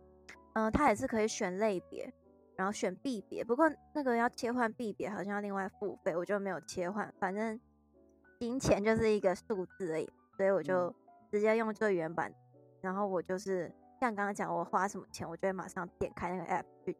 [0.53, 2.13] 嗯、呃，它也是可以选类别。
[2.55, 7.11] 然后选币别，不过那个要切换币别好像要另外付费，我就没有切换。
[7.19, 7.59] 反正
[8.39, 10.93] 金钱就是一个数字而已，所以我就
[11.31, 12.33] 直接用最原版。
[12.81, 16.95] 然后我就是像刚刚讲，我花什么钱，我就会马上点开那个 app 去，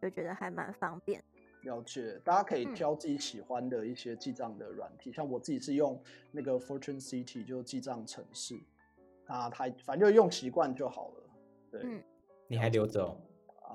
[0.00, 1.22] 就觉得还蛮方便。
[1.62, 8.58] 了解，大家可以挑自己喜欢的一些记账的软体，嗯、像我自己是用那个 Fortune City 就记账城市，
[9.26, 11.30] 啊，它反正就用习惯就好了。
[11.70, 12.02] 对，嗯、
[12.48, 13.20] 你还留着哦？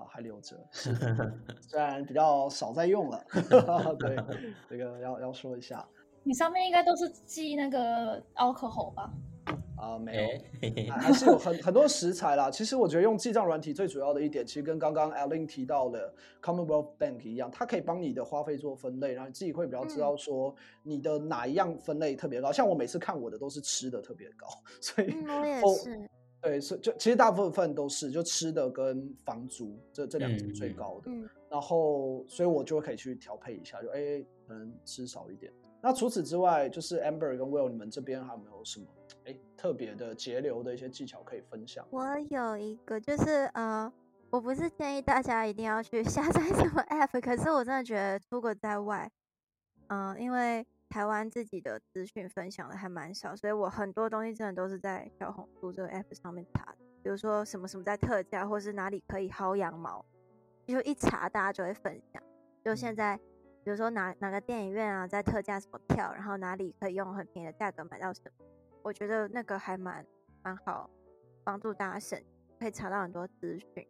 [0.06, 0.56] 啊，还留着，
[1.62, 3.26] 虽然比较少在用了。
[4.00, 4.16] 对，
[4.70, 5.86] 这个要要说一下。
[6.24, 9.12] 你上面应该都是记那个 alcohol 吧？
[9.78, 10.42] 啊、呃，没
[10.88, 12.50] 有，还是有很很多食材啦。
[12.50, 22.50] 其实我觉得用记账软体最主要的一点，其实跟刚刚 Alin 提到的 Commonwealth Bank 一样，它可以帮你的花费做分类，然后你自己会比较知道说你的哪一样分类特别高。
[22.50, 24.48] 嗯、像我每次看我的都是吃的特别高，
[24.82, 26.10] 所以、嗯、我也是。
[26.46, 35.52] 对，是就其实大部分都是就吃的跟房租这这两个是最高的，嗯，然后所以我就可以去调配一下，就哎可能吃少一点。
[35.82, 38.86] 那除此之外，就是 Amber 跟 Will 你们这边还有没有什么
[39.26, 41.86] 哎特别的节流的一些技巧可以分享？
[41.90, 43.92] 我有一个，就是呃，
[44.30, 49.12] 我不是建议大家一定要去下载什么 app，可是我真的觉得出国在外，
[49.88, 50.66] 嗯、呃，因为。
[50.90, 60.06] 台湾自己的资讯分享的还蛮少，所以我很多东西真的都是在小红书这个 app 上面查的，比如说什么什么在特价，或是哪里可以薅羊毛，
[60.66, 62.22] 就一查大家就会分享。
[62.64, 63.18] 就现在，
[63.64, 68.46] 比如说哪哪个电影院啊在特价什么票，然后哪里可以用很便宜的价格买到什么，
[68.82, 70.06] 我觉得那个还蛮
[70.44, 70.90] 蛮好，
[71.44, 72.20] 帮助大家省，
[72.60, 73.88] 可以查到很多资讯。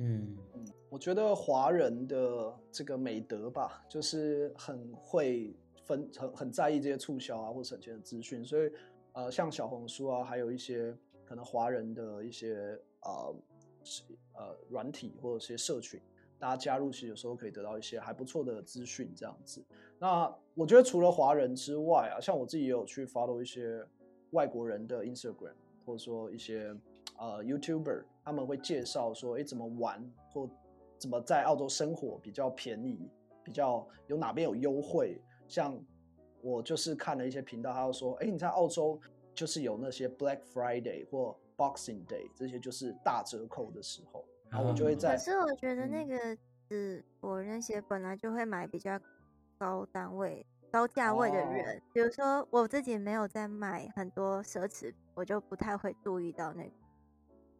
[0.00, 5.56] 嗯嗯，我觉得华人的这个美德吧，就是很会
[5.88, 8.70] 分，很很在意这些促销啊或省钱的资讯，所以
[9.14, 13.34] 呃，像小红书啊，还有一些可能华人的一些呃
[14.34, 16.00] 呃软体或者一些社群，
[16.38, 19.64] 大家加入其实有时候可以得到一些还不错的资讯这样子。
[19.98, 23.84] 那我觉得除了华人之外啊，像我自己也有去 follow 一些
[24.30, 26.72] 外国人的 Instagram，或者说一些。
[27.20, 30.48] 呃，YouTuber 他们会介绍说，哎，怎么玩或
[30.98, 33.10] 怎么在澳洲生活比较便宜，
[33.42, 35.20] 比较有哪边有优惠。
[35.48, 35.76] 像
[36.40, 39.00] 我就是看了一些频道，他就说，哎，你在澳洲
[39.34, 45.16] 就是有那些 Black Friday 或 Boxing Day 这些就是大折扣的时候，然后我就会在。
[45.16, 46.36] 可是我觉得那个
[46.68, 49.00] 是我那些本来就会买比较
[49.58, 56.70] 高单位、高价位的人，哦、比如说我自己没有在买很多奢侈品，我就不太会注意到那个。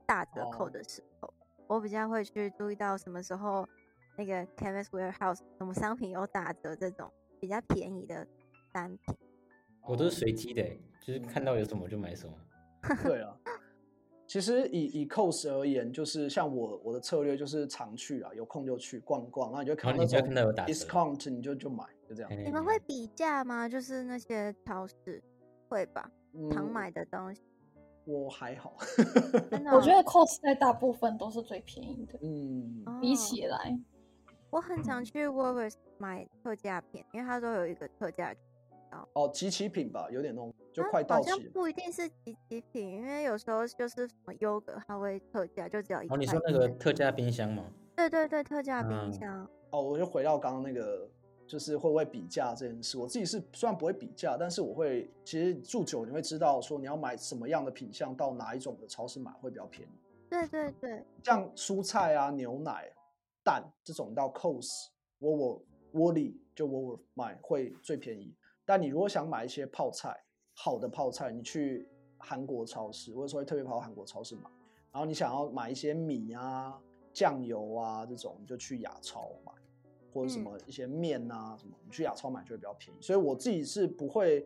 [0.06, 1.34] 大折扣的时候，哦、
[1.66, 3.68] 我比较会去注意到什么时候
[4.16, 8.26] 那个 Chemist Warehouse 什么商品有打折，这种比较便宜的
[8.72, 9.14] 单品。
[9.86, 10.62] 我都是随机的，
[11.00, 12.32] 就是看到有什么就买什么。
[13.02, 13.36] 对啊，
[14.26, 22.30] 其实以以 Cost 而言，就是像我我的策略就是常去啊，有空就去逛逛，然后你就看到有打 discount 你就就买，就这样。
[22.30, 23.68] 你们会比价吗？
[23.68, 25.22] 就是那些超市
[25.68, 26.10] 会吧？
[26.34, 27.40] 嗯、常买的东西。
[28.04, 28.74] 我还好，
[29.74, 32.18] 我觉得 Cost 在大部分都是最便宜的。
[32.22, 33.78] 嗯，比起来，
[34.50, 38.34] 我很常去 Woolworths 买特价品，因为它都有一个特价。
[39.12, 41.30] 哦，集齐品吧，有点那种就快到期。
[41.30, 46.16] 好像不一定是集齐品，因为有时候就是什么优格，它会特价，就只要一块。
[46.16, 47.64] 哦，你说那个特价冰箱吗？
[47.94, 49.46] 对对对，特价冰箱。
[49.70, 51.08] 哦，我就回到刚刚那个。
[51.46, 59.92] 就是会不会比价这件事，我自己是虽然不会比价，但是我会其实住久你会知道说你要买什么样的品相，到哪一种的超市买会比较便宜。
[60.28, 62.92] 对对对，像蔬菜啊、牛奶、
[63.48, 64.68] 蛋这种到 Coles、
[65.20, 65.62] Woolworths、
[65.94, 68.36] Woolies 就 Woolworths 买会最便宜。
[68.66, 70.14] 但你如果想买一些泡菜，
[70.52, 74.42] 好的泡菜，你去韩国超市，我有时候会特别跑到韩国超市买。
[74.92, 76.78] 然后你想要买一些米啊、
[77.14, 79.52] 酱油啊这种，你就去亚超买。
[80.10, 82.98] 或者什么一些面啊什么，你去亚超买就会比较便宜。
[83.00, 84.44] 所以我自己是不会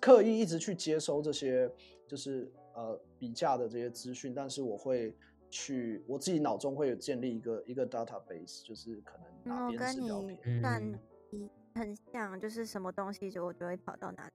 [0.00, 1.70] 刻意一直去接收这些，
[2.06, 5.14] 就是呃比价的这些资讯，但是我会
[5.52, 10.38] 去我自己脑中会有建立一个一个 database，就是可能哪边是比较便宜。
[10.44, 14.32] 嗯，跟你很像，就是什么东西就我就会跑到哪里。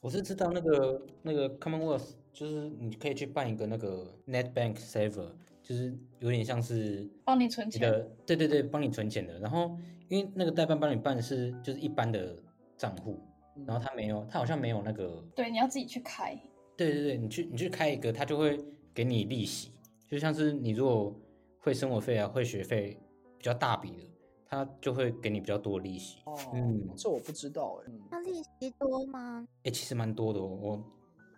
[0.00, 2.12] 我是知道那个那个 Commonwealth。
[2.34, 5.30] 就是你可以去办一个那个 NetBank Saver，
[5.62, 9.38] 就是有点像是帮你存钱的，对对对，帮你存钱的。
[9.38, 12.36] 然后因为那个代办帮你办的是就是一般的
[12.76, 13.20] 账户，
[13.66, 16.34] 然后他没有，他好像没有那个，对，你要自己去开。
[16.76, 18.58] 对对对，你去你去开一个，他就会
[18.92, 19.72] 给你利息，
[20.08, 21.14] 就像是你如果
[21.60, 22.98] 汇生活费啊、汇学费
[23.38, 24.02] 比较大笔的，
[24.46, 26.18] 他就会给你比较多的利息。
[26.26, 27.92] 哦，嗯，这我不知道哎。
[28.10, 29.46] 那利息多吗？
[29.64, 30.84] 哎，其实蛮多的哦，我。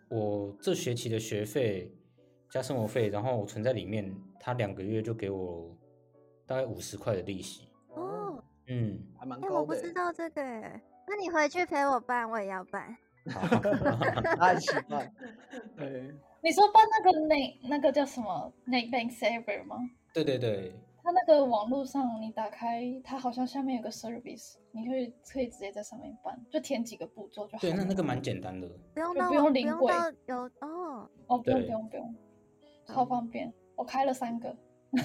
[0.08, 1.92] 我这学期的学费
[2.48, 5.76] 加生活费，然后我存在里面，他两个月就给我
[6.46, 7.68] 大概五十块的利息。
[7.88, 9.54] 哦，嗯，还蛮高的。
[9.54, 12.96] 欸，我不知道这个，那你回去陪我办，我也要办。
[14.38, 15.12] 好一起办。
[15.76, 19.76] 对，你说办那个那那个叫什么 NetBank Saver 吗？
[20.12, 20.72] 对对对。
[21.02, 27.58] 它那个网络上，你打开它好像下面有个 service，你可以可以直接在上面办，就填几个步骤就好。
[27.58, 29.92] 对，那那个蛮简单的，不用不用临柜，
[30.26, 32.14] 有哦哦，不用不用不用，
[32.86, 34.56] 超方便，我开了三个。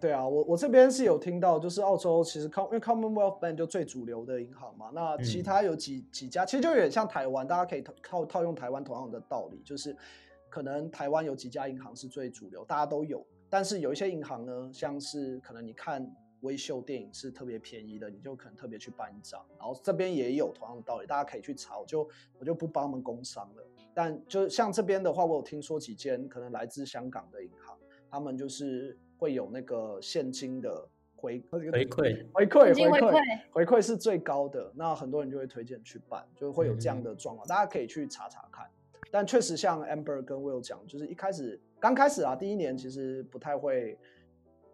[0.00, 9.96] 对啊，我我这边是有听到，就是澳洲其实 Com 因为 Commonwealth Bank 就最主流的银行嘛，那其他有几几家，其实就有点像台湾，大家可以套套用台湾同样的道理，就是
[10.50, 13.24] 可能台湾有几家银行是最主流，大家都有。
[13.48, 16.04] 但是有一些银行呢，像是可能你看
[16.40, 19.40] 微秀电影是特别便宜的，你就可能特别去办一张。
[19.58, 23.64] 然后这边也有同样的道理，大家可以去查，我就我就不帮他们工商了。
[23.94, 27.78] 但就像这边的话，我有听说几间可能来自香港的银行，
[28.10, 38.68] 他们就是会有那个现金的回回馈回馈回馈回馈回馈是最高的，那很多人就会推荐去办，就会有这样的状况，嗯、大家可以去查查看。
[39.10, 43.98] 但确实像 Amber 跟 Will 讲，就是一开始刚开始啊，第一年其实不太会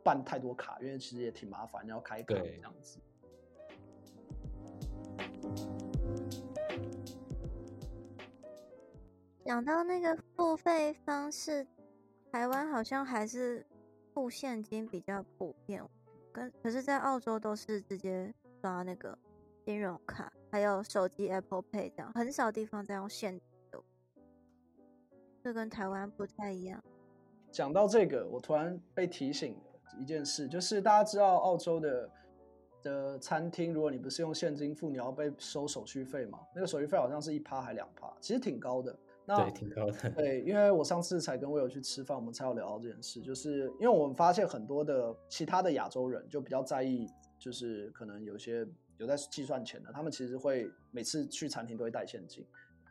[0.03, 2.99] 办太多卡，因为其实也挺麻烦，要开卡这样子。
[9.45, 11.65] 讲到那个付费方式，
[12.33, 13.65] 台湾好像还是
[14.21, 15.83] 付现金比较普遍，
[16.31, 19.19] 跟可是，在澳洲都是直接刷那个
[19.65, 23.81] 金融卡，还有手机 Apple Pay 这样，很少地方在用现金，
[25.43, 26.85] 这跟台湾不太一样。
[27.51, 29.57] 讲到这个，我突然被提醒
[29.99, 32.11] 一件事，就是大家知道澳洲的
[32.83, 36.39] 的餐厅，如果你不是用现金付，你要被收手续费嘛？
[36.55, 38.95] 那个手续费好像是一趴还两趴，其实挺高的。
[39.31, 40.11] 那对，挺高的。
[40.11, 47.07] 对，因为我上次才跟 Will 去吃饭，我们才有聊到这件事，就是因为我们发现很多的其他的亚洲人就比较在意，
[47.39, 48.67] 就是可能有些
[48.99, 52.45] 有在计算钱的，他们其实会每次去餐厅都会带现金，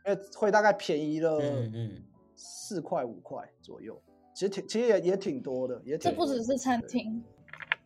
[0.06, 2.02] 因为会大概便宜了嗯
[2.36, 4.02] 四块五块左右，
[4.34, 6.10] 其实挺其实也也挺多的，也挺。
[6.10, 7.22] 这不只是餐厅，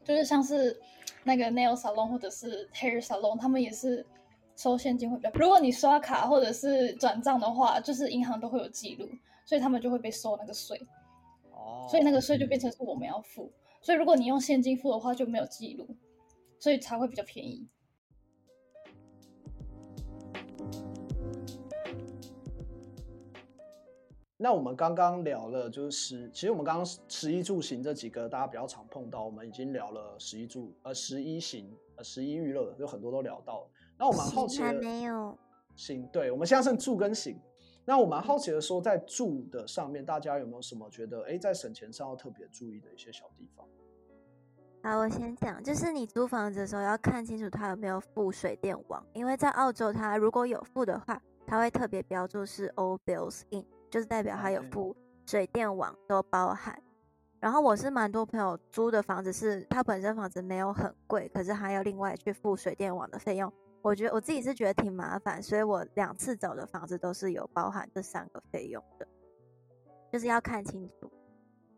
[0.03, 0.79] 就是像是
[1.23, 4.05] 那个 nail salon 或者是 hair salon，他们也是。
[4.55, 9.09] 收现金会比较，如果你刷卡或者是转账的话，就是银行都会有记录，
[9.45, 10.79] 所以他们就会被收那个税。
[11.51, 13.51] 哦，所以那个税就变成是我们要付。
[13.81, 15.95] 所以如果你用现金付的话，就没有记录，
[16.59, 17.67] 所以才会比较便宜。
[24.37, 33.67] 那我们刚刚聊了，就是其实我们刚刚十一住行这几个大家比较常碰到，我们已经聊了十一住呃食衣行呃食衣娱乐，有很多都聊到了。
[33.97, 35.37] 那我蛮好奇没有
[35.75, 37.39] 行，对，我们现在剩住跟行。
[37.85, 43.65] 那我蛮好奇的说，在住的上面，大家有没有什么觉得，哎，在省钱上要特别注意的一些小地方？
[44.83, 56.81] 好，我先讲，就是你租房子的时候要看清楚它有没有附水电网，因为在澳洲，它如果有附的话，它会特别标注是 all bills in，就是代表它有附水电网都包含。
[57.39, 63.51] 然后我是蛮多朋友租的房子是，是它本身房子没有很贵，可是还要另外去付水电网的费用。
[63.83, 69.05] 我觉得我自己是觉得挺麻烦，所以我两次找的房子都是有包含这三个费用的，
[70.09, 71.11] 就是要看清楚。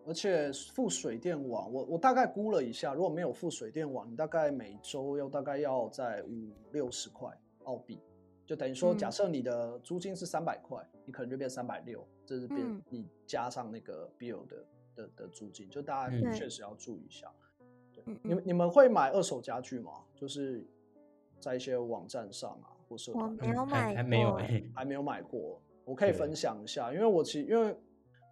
[0.06, 7.28] 而且付水电网，我我大概估了一下，如果没有付水电网，你大概每周要大概要在五六十块
[7.64, 8.00] 澳币，
[8.46, 17.34] 就等于说，假设你的租金是三百块，嗯、你可能就变三百六，这是变你加上那个 bill 的的的租金，就大家确实要注意一下。
[18.22, 19.92] 你们你们会买二手家具吗？
[20.14, 20.64] 就是。
[21.40, 24.40] 在一些网站上啊，或社团，我没有买过，还没有，
[24.74, 25.62] 还没有买过。
[25.84, 27.78] 我可以分享一下，因为我其实因为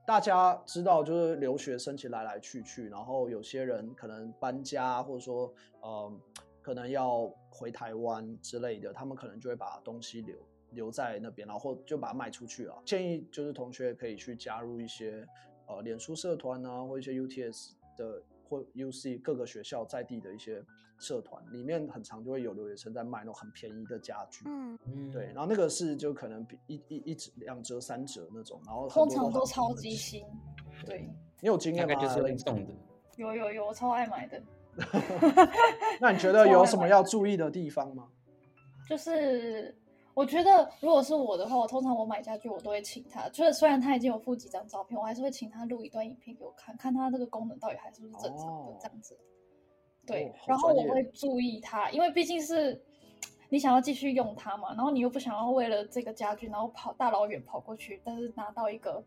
[0.08, 6.12] 大家知道，就是留学生其实来来去去，然后有些人可能搬家，或者说呃，
[6.62, 10.36] 可能要回台湾之类的，他们可能就会把东西留
[10.72, 12.82] 留在那边，然后就把它卖出去了。
[12.86, 15.24] 建议就是同学可以去加入一些
[15.68, 20.64] 呃脸书社团啊，或一些 UTS 的或 UC 各个学校在地的一些。
[20.98, 30.26] 社团里面很常就会有留学生在卖那种很便宜的家具，嗯嗯，对，然后那个是就可能比一一一折两折三折那种，然后通常都超级新，
[30.86, 31.10] 对，
[31.42, 31.96] 你有经验吗？
[31.96, 32.74] 就是送的，
[33.18, 34.42] 有有有，我超爱买的。
[36.02, 38.08] 那你觉得有什么要注意的地方吗？
[38.88, 39.76] 就是。
[40.16, 43.28] 我觉得，如果是我的话，我通常我买家具，我都会请他。
[43.30, 49.18] 就是虽然他已经有附几张照片，我还是会请他录一段影片给我看，看他这个功能到底还是不是正常的这样子。
[50.06, 52.82] 对，哦、然后我会注意它，因为毕竟是
[53.50, 59.04] 你想要继续用它嘛，然后你又不想要为了这个家具，然后跑大老远跑过去，但是拿到一个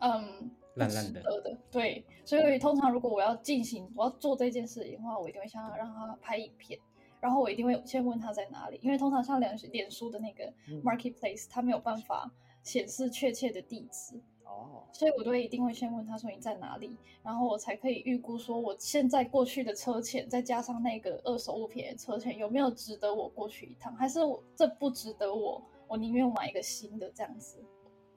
[0.00, 1.56] 嗯烂烂的，的。
[1.70, 6.78] 对，所以通常如果我要进行我要做这件事情的话，我一定会想要让他拍影片。
[7.18, 10.52] 然后我一定会先问他在哪里，因为通常像脸脸书的那个
[10.84, 12.30] marketplace，它没有办法
[12.62, 14.20] 显示确切的地址
[14.56, 27.62] 哦，所以我都一定会先问他说你在哪里，然后我才可以预估说我现在过去的车钱，再加上那个二手物品的车钱有没有值得我过去一趟，还是我这不值得我，我宁愿买一个新的这样子。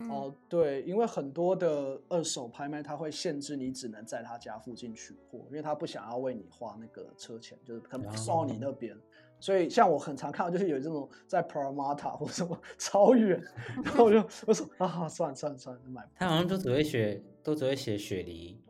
[0.09, 8.95] 哦，对，因为很多的二手拍卖，他会限制你只能在他家附近取货，因为他不想要为你花那个车钱，就是可能送到你那边。
[8.95, 9.01] 嗯、
[9.39, 13.41] 所以像我很常看到，就是有这种在 Parramatta 或什么 超远，
[13.83, 16.07] 然后我就我说啊，算了算了算了，买。
[16.15, 18.61] 他好像都只会写，都只会写雪梨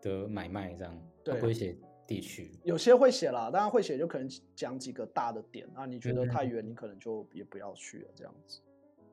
[0.00, 2.58] 的买卖这样，对，不会写地区。
[2.64, 5.68] 有些会写啦，当然会写，就可能讲几个大的点。
[5.74, 8.60] 那你觉得太远，你可能就也不要去了，这样子。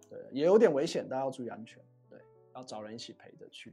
[0.09, 1.81] 对，也有点危险，大家要注意安全。
[2.09, 2.19] 对，
[2.55, 3.71] 要找人一起陪着去。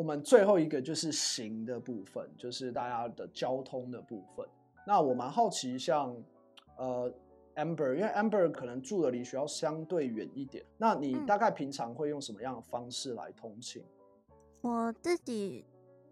[0.00, 4.46] 我们最后一个就是行的部分，就是大家的交通的部分。
[4.86, 7.12] 那我蛮好奇像，像呃
[7.56, 13.84] ，Amber，因为 Amber 可能住的离学校相对远一点，那你大概平常会用什么样的方式来通勤？
[14.62, 15.66] 我自己。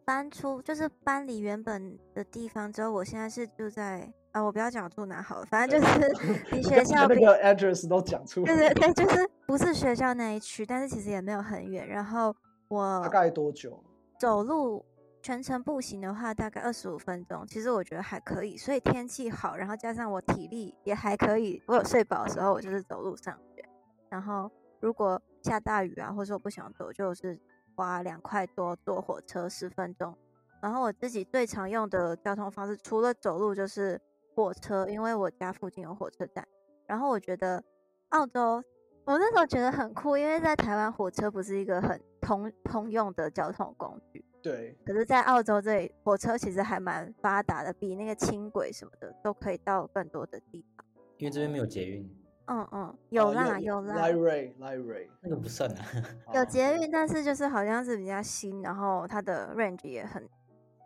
[0.04, 6.08] 搬出就是搬离原本的地方之后，我现在是住在啊，我不要讲我住哪好了，反正就是
[6.50, 8.56] 离学校那个 address 都讲出来。
[8.56, 11.86] 对对对，就是不是学校那一区，但是其实也没有很远。
[11.86, 12.34] 然后
[12.68, 13.82] 我大概多久？
[14.18, 14.84] 走路
[15.22, 17.46] 全程步行的话，大概二十五分钟。
[17.46, 23.64] 其实我觉得还可以，所以天气好，然后加上我体力也还可以，我有睡饱的时候，我就是走路上学。
[24.08, 24.50] 然后
[24.80, 27.38] 如果下大雨啊，或者我不想走，就是
[27.74, 30.16] 花两块多坐火车十分钟。
[30.60, 34.00] 然后我自己最常用的交通方式，除了走路就是
[34.34, 36.46] 火车，因为我家附近有火车站。
[36.86, 37.62] 然后我觉得
[38.08, 38.62] 澳洲，
[39.08, 44.22] 我那时候觉得很酷，因为在台湾火车不是一个很通通用的交通工具。
[44.42, 44.76] 对。
[44.84, 50.84] 可是，在澳洲这里，火车其实还蛮发达的，比那个轻轨什么的都可以到更多的地方。
[51.16, 52.06] 因为这边没有捷运。
[52.48, 53.94] 嗯嗯，有啦、哦、有啦。
[53.96, 55.84] Light Rail，Light Rail，那个不算啊。
[56.34, 60.22] 有捷运，但是就是好像是比较新，然后它的 range 也很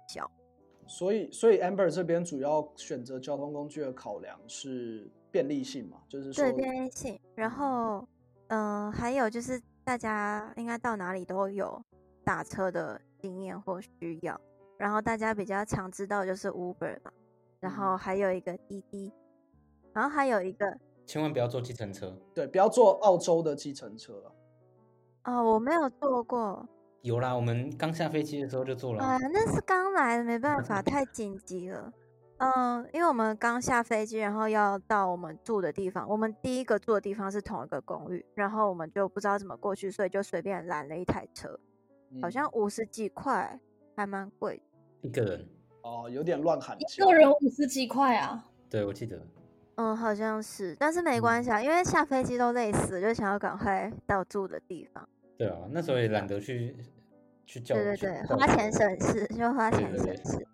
[0.09, 0.31] 小。
[0.87, 7.19] 所以，所以 Amber 这边主要选择交通工具的考量是便利性嘛，就是说对便利性。
[7.35, 8.07] 然后，
[8.53, 11.83] 嗯、呃，还有就是大家应该到哪里都有
[12.23, 14.39] 打车的经验或需要。
[14.77, 17.11] 然后大家比较常知道就是 Uber 嘛，
[17.61, 19.11] 然后还有一个滴滴，
[19.95, 20.77] 然后还有一个
[21.07, 24.23] 千万不要坐计程车，对，不要坐澳洲的计程车。
[25.25, 26.69] 哦，我没有坐过。
[27.01, 29.03] 有啦，我们刚下飞机的时候就坐了。
[29.03, 31.93] 啊，那是刚来的，没办法，太紧急了。
[32.43, 36.09] 嗯，因为我们刚下飞机，然后要到我们住的地方。
[36.09, 41.57] 我们第一个住的地方是同一个公寓，然后我们就不知道怎么过去，所以就随便拦了一台车，
[42.21, 43.61] 好像五十几块，
[43.95, 44.61] 还蛮贵。
[45.03, 45.49] 一个人？
[45.83, 46.77] 哦，有点乱喊。
[46.81, 48.45] 一个人五十几块啊？
[48.69, 49.21] 对，我记得。
[49.77, 55.09] 嗯，好像是，但是没关系啊，因为下飞机都累死，就想要赶快到住的地方。
[55.39, 56.77] 对啊，那时候也懒得去
[57.47, 57.77] 去叫。
[57.77, 60.05] 对对对，花钱省事就花钱省事。
[60.07, 60.47] 对对对。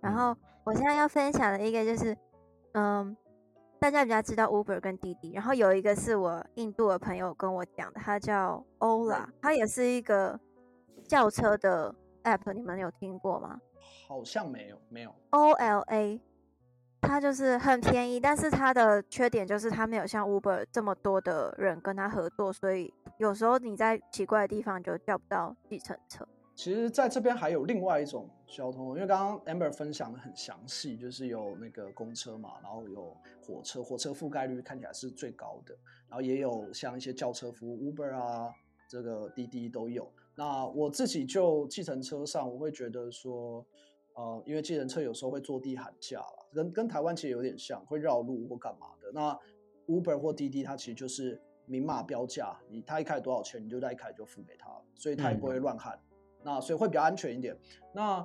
[0.00, 0.34] 然后
[0.64, 2.16] 我现在要分享的一个就是，
[2.72, 3.16] 嗯，
[3.78, 10.40] 大家比较知道 Uber 跟滴滴，然后有一个是我印度的朋友跟我讲的，他叫 Ola，他也是一个
[11.06, 13.60] 轿车的 app，你们有听过吗？
[14.08, 15.14] 好像没有，没有。
[15.30, 16.20] O L A。
[17.06, 26.26] 它就是很便宜，但是它的缺点就是它没有像 Uber 这么多的人跟他合作，所以有时候你在奇怪的地方就叫不到计程车。
[26.54, 35.74] 其实，在这边还有另外一种交通，因为刚刚 Amber 分享的很详细，就是有那个公车嘛，然后有火车，火车覆盖率看起来是最高的，
[36.08, 38.52] 然后也有像一些轿车服务，Uber 啊，
[38.88, 40.10] 这个滴滴都有。
[40.36, 43.64] 那我自己就计程车上，我会觉得说。
[44.16, 49.10] 呃，因为计程车有时候会坐地喊价了，跟跟台湾其实有点像，会绕路或干嘛的。
[49.12, 49.36] 那
[49.92, 55.96] Uber 或滴滴它其实就是明码标价，你他一开多少钱，你就在一开就付给他，所以他也不会乱喊。
[55.96, 56.13] 嗯、
[56.44, 57.56] 那所以会比较安全一点。
[57.92, 58.24] 那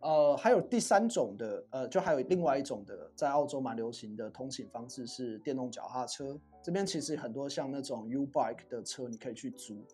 [0.00, 6.36] 呃，还有第三种的，呃，就还有另外一种的，在澳洲蛮流行的通勤方式是电动脚踏车。
[6.60, 9.86] 这边其实很多像那种 U Bike 的车，你可以去租。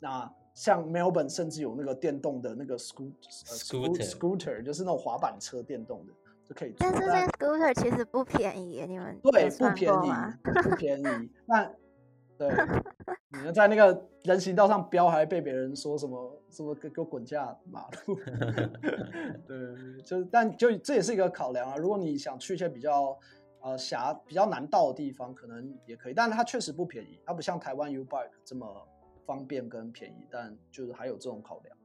[0.00, 6.12] 那像 Melbourne 甚至有那个电动的那个 scoot, scooter scooter，就是那种滑板车电动的
[6.44, 6.74] 就可以。
[6.78, 10.10] 但是那 scooter 其实不便宜，你们对不便宜，
[10.42, 11.30] 不便宜。
[11.46, 11.72] 那
[12.36, 12.48] 对，
[13.32, 18.14] 你们在那个人行道上飙，还被别人说什么什么给给我滚下马路。
[19.46, 21.76] 对，就是但就这也是一个考量啊。
[21.76, 23.18] 如果你想去一些比较
[23.60, 28.66] 呃狭比较难到的地方，可能也可以，但是它确实不便宜，它不像台湾 U Bike 这么。
[29.24, 31.76] 方便跟便宜，但就是还有这种考量，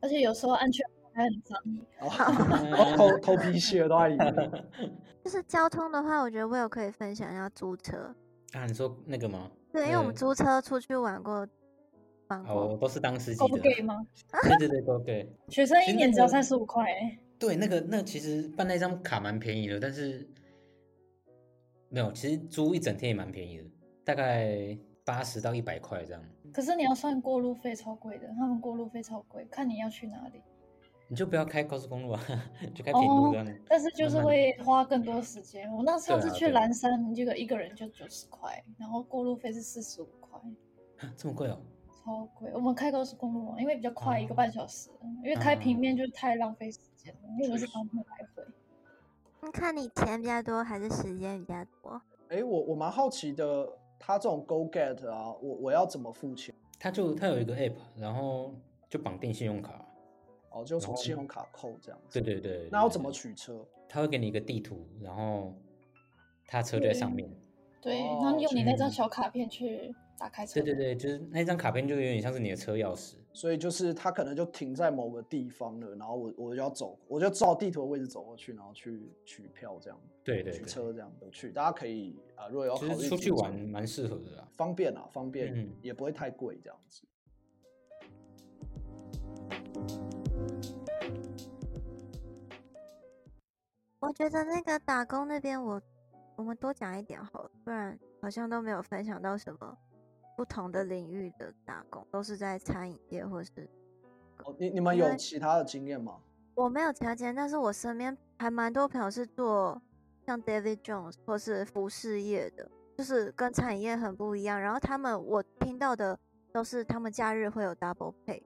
[0.00, 4.50] 而且有时候安全还很脏， 头头皮屑都在里面。
[5.22, 7.98] 就是交通的话，我觉得我有可以分享一下租车
[8.54, 8.64] 啊。
[8.64, 9.50] 你说那个吗？
[9.72, 11.46] 对，因为我们租车出去玩过，
[12.28, 13.58] 玩过哦，都是当司机的。
[13.58, 14.06] 给吗？
[14.42, 15.30] 对对对，都给。
[15.48, 16.84] 学生一年只要三十五块。
[17.38, 20.28] 对，那个那其实办那张卡蛮便宜的，但是
[21.88, 23.64] 没有，其实租一整天也蛮便宜的，
[24.04, 24.78] 大概。
[25.02, 30.40] 八十到一百块这样，可是你要算过路费超贵的，他们过路费超贵，看你要去哪里。
[31.10, 32.20] 你就不要开高速公路啊，
[32.72, 33.44] 就开平路这样。
[33.44, 35.68] Oh, 但是就是会花更多时间。
[35.74, 40.40] 我那上次去蓝山，这个一个人就九十块，然后过路费是四十五块，
[41.18, 41.60] 这么贵哦？
[42.04, 42.48] 超贵。
[42.54, 44.88] 我们开高速公路嘛，因为比较快，一个半小时。
[45.02, 45.10] Oh.
[45.24, 48.44] 因为开平面就是太浪费时间了，因为我是当天来回。
[49.42, 52.00] 你看你钱比较多还是时间比较多？
[52.28, 53.68] 哎、欸，我我蛮好奇的。
[54.02, 56.54] 他这种 Go Get 啊，我我要怎么付钱？
[56.78, 58.54] 他就他有一个 App，然后
[58.88, 59.84] 就绑定信用卡，
[60.50, 62.20] 哦，就从信用卡扣这样子。
[62.20, 62.68] 对对对。
[62.70, 63.66] 那要怎么取车？
[63.88, 65.54] 他会给你一个地图，然后
[66.46, 67.28] 他车就在上面。
[67.80, 70.60] 对，然后用你那张小卡片去打开车。
[70.60, 73.14] 对对对，就是那张卡片就有点像是你的车钥匙。
[73.32, 79.98] 所以就是他可能就停在某个地方了，然后我我就要走，我就照地图的位置走过去，然后去取票这样。
[80.24, 87.02] 对对，取车这样的去，大家可以啊、呃，如果要考虑出去玩，蛮适合的啦，方便啊，方便，嗯、也不会太贵这样子。
[94.00, 95.80] 我觉得那个打工那边，我
[96.36, 99.76] 我们多讲一点好了，不然好像都没有分享到什么。
[100.36, 103.50] 不同的领域的打工都是在餐饮业，或是
[104.44, 106.16] 哦，你你们有其他的经验吗？
[106.54, 109.78] 我没有其他经验，但是我身边还蛮多朋友是做
[110.26, 114.58] 像 David Jones 或是服饰业的，就是跟餐饮业很不一样。
[114.58, 116.18] 然后他们我听到的
[116.54, 118.42] 都是他们假日会有 double pay。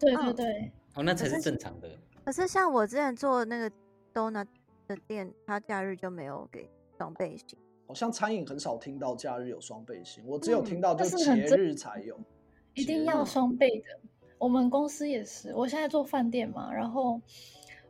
[0.00, 1.88] 对对对，哦，那才是正常的。
[1.88, 3.70] 可是，可是像我之前做那个
[4.12, 4.48] donut
[4.86, 7.58] 的店，他假日就没有给双倍薪。
[7.88, 12.24] 好像餐饮很少听到假日有双倍薪，我只有听到就节日才有，嗯、
[12.74, 14.00] 一定要双倍的。
[14.38, 17.20] 我们公司也是，我现在做饭店嘛，然后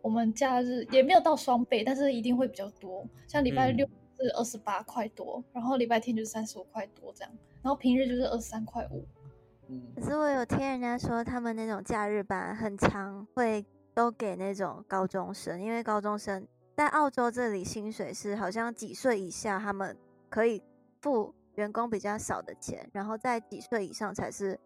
[0.02, 3.06] 我们假日也没有到双倍，但是一定会比较多。
[3.26, 3.88] 像礼拜六
[4.20, 7.32] 是二十八块多，嗯、然后礼拜天就是三十五块多这样，
[7.62, 9.02] 然后平日就是二十三块五。
[9.68, 16.46] 嗯，可是我有听人家说，他们那种假日班很常会都给那种高中生，因为高中生。
[16.76, 19.96] 在澳洲这里，薪水是好像几岁以下他们
[20.28, 20.62] 可以
[21.00, 24.60] 付员工比较少的钱，然后在几岁以上才是。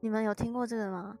[0.00, 1.18] 你们有听过这个吗？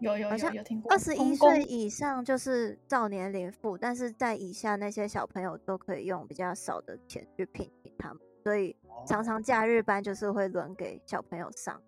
[0.00, 0.90] 有有有，有听过。
[0.90, 8.74] 二十一岁以上就是照年龄付，但是在以下那些小朋友都可以用比较少的钱去聘请他们，所以
[9.06, 11.78] 常常假日班就是会轮给小朋友上，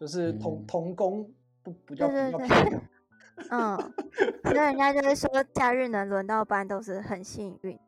[0.00, 1.30] 就是童童工
[1.62, 2.80] 不不叫对对对。
[3.50, 3.76] 嗯，
[4.42, 7.78] 所以人家就会说，假日能轮到班都是很幸运。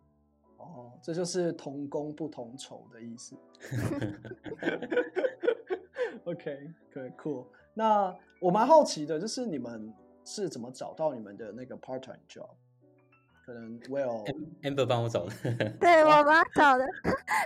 [0.58, 3.36] 哦，这就是同工不同酬的意思。
[6.24, 7.46] OK，可以，cool。
[7.74, 9.94] 那我蛮好奇的，就是你们
[10.24, 12.48] 是怎么找到你们的那个 part time job？
[13.44, 14.26] 可能 Will
[14.62, 15.32] Amber 帮我找的。
[15.78, 16.84] 对，我帮他找的，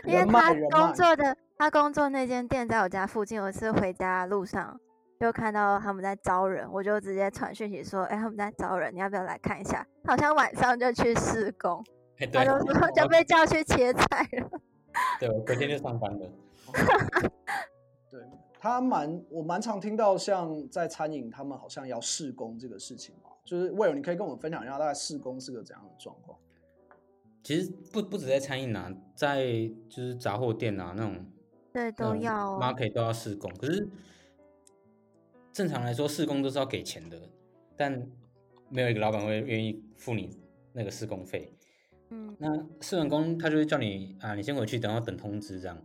[0.05, 4.81] 因为他工作的他工作那间店在我家附近，我是回家路上。
[5.21, 11.85] 就看到他们在招人，我就直接传讯息说：“哎、欸，他们在招人，你要不要来看一下？”好像晚上就去试工，
[12.21, 14.51] 欸、他就说就被叫去切菜了。
[15.21, 16.27] 对，我隔天就上班了。
[18.11, 18.23] 对，
[18.59, 23.29] 他蛮我蛮常听到，像在餐饮，他们好像要试工这个事情嘛。
[23.45, 26.39] 就是 Will，你可以跟我们分享一下，大概试工是个怎样的状况？
[27.45, 29.45] 其实不不止在餐饮啊，在
[29.91, 31.27] 就是杂货店啊那种，
[31.75, 33.87] 对，都要 market 都要试工，可是。
[35.53, 37.21] 正常来说，试工都是要给钱的，
[37.77, 38.07] 但
[38.69, 40.31] 没有一个老板会愿意付你
[40.73, 41.53] 那个试工费。
[42.11, 45.81] 嗯，那试完工，他就会叫你啊，你先回去，等要等通知这样。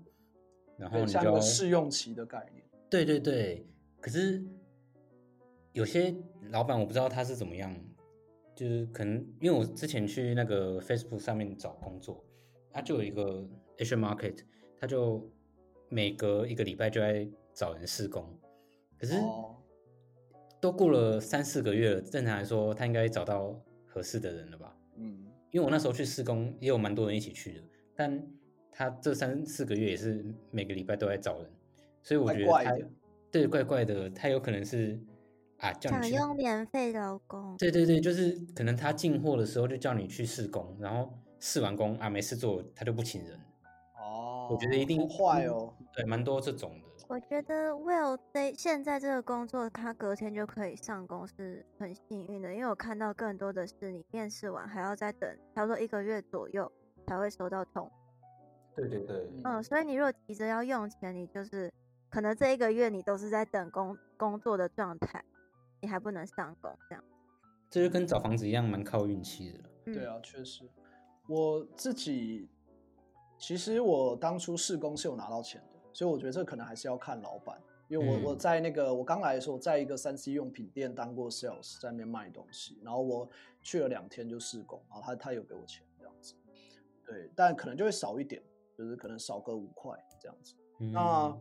[0.78, 2.64] 然后你就要试用期的概念。
[2.90, 3.66] 对对对，
[4.02, 4.44] 可是
[5.72, 6.14] 有些
[6.50, 7.76] 老板我不知道他是怎么样，
[8.56, 12.24] 就是可能因为我之前去那个 Facebook 上面找工作，
[12.72, 13.48] 他就有一个
[13.78, 14.40] Asian Market，
[14.80, 15.28] 他就
[15.90, 18.38] 每隔一个礼拜就在找人试工。
[18.98, 19.14] 可是
[20.66, 23.56] 都过了三四个月了，正常来说他应该找到
[23.86, 24.76] 合适的人了吧？
[24.96, 27.62] 嗯，因为我那时候去试工也有蛮多人一起去的，
[27.96, 28.28] 但
[28.72, 31.52] 他这三四个月也是每个礼拜都在找人，
[32.02, 32.82] 所以我觉得他怪怪
[33.30, 35.00] 对怪怪的，他有可能是
[35.60, 43.40] 啊叫你去想用免费劳工，对对对，就是可能他进货的时候就叫你去试工，然后试完工啊没事做他就不请人。
[44.02, 46.85] 哦，我觉得一定坏哦，对，蛮多这种的。
[47.08, 56.72] 我觉得 Will 在现在这个工作，他隔天就可以上工是很幸运的，因为我看到更多的是你面试完还要再等，差不多一个月左右
[57.06, 57.90] 才会收到通。
[58.76, 59.30] 对对对。
[59.44, 61.72] 嗯，所以你如果急着要用钱，你就是
[62.10, 65.24] 可能这一个月你都是在等工工作的状态，
[65.82, 67.04] 你还不能上工这样。
[67.70, 69.60] 这就跟找房子一样，蛮靠运气的。
[69.86, 70.68] 嗯、对啊，确实，
[71.28, 72.50] 我自己
[73.38, 75.75] 其实我当初试工是有拿到钱的。
[75.96, 83.30] 所以我觉得这可能还是要看老板，因为我、嗯、我在那个我刚来的时候，在一个三 C 用品店当过 sales，在那边卖东西，然后我
[83.62, 86.36] 去了两天就试工，然后他他有给我钱这样子，
[87.06, 88.44] 对，但可能就会少一点，
[88.78, 90.54] 就是可能少个五块这样子。
[90.80, 91.38] 嗯、那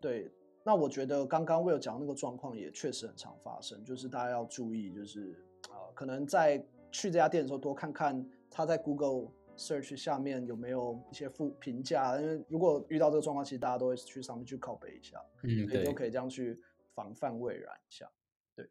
[0.00, 0.30] 对，
[0.62, 5.32] 那我觉得刚刚 Will 讲那个状况也确实很常发生，就是大家要注意，就是
[5.68, 9.32] 啊、呃，可能在去这家店的时候多看看他在 Google。
[9.60, 12.18] Search 下面有没有一些负评价？
[12.18, 16.58] 因为如果遇到这个状况，其实大家都会去上面去拷贝一下，嗯，对，都可以这样去
[16.94, 18.10] 防范未然一下。
[18.56, 18.66] 对。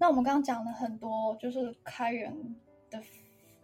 [0.00, 2.34] 那我们刚刚讲了很多，就是开源
[2.88, 3.02] 的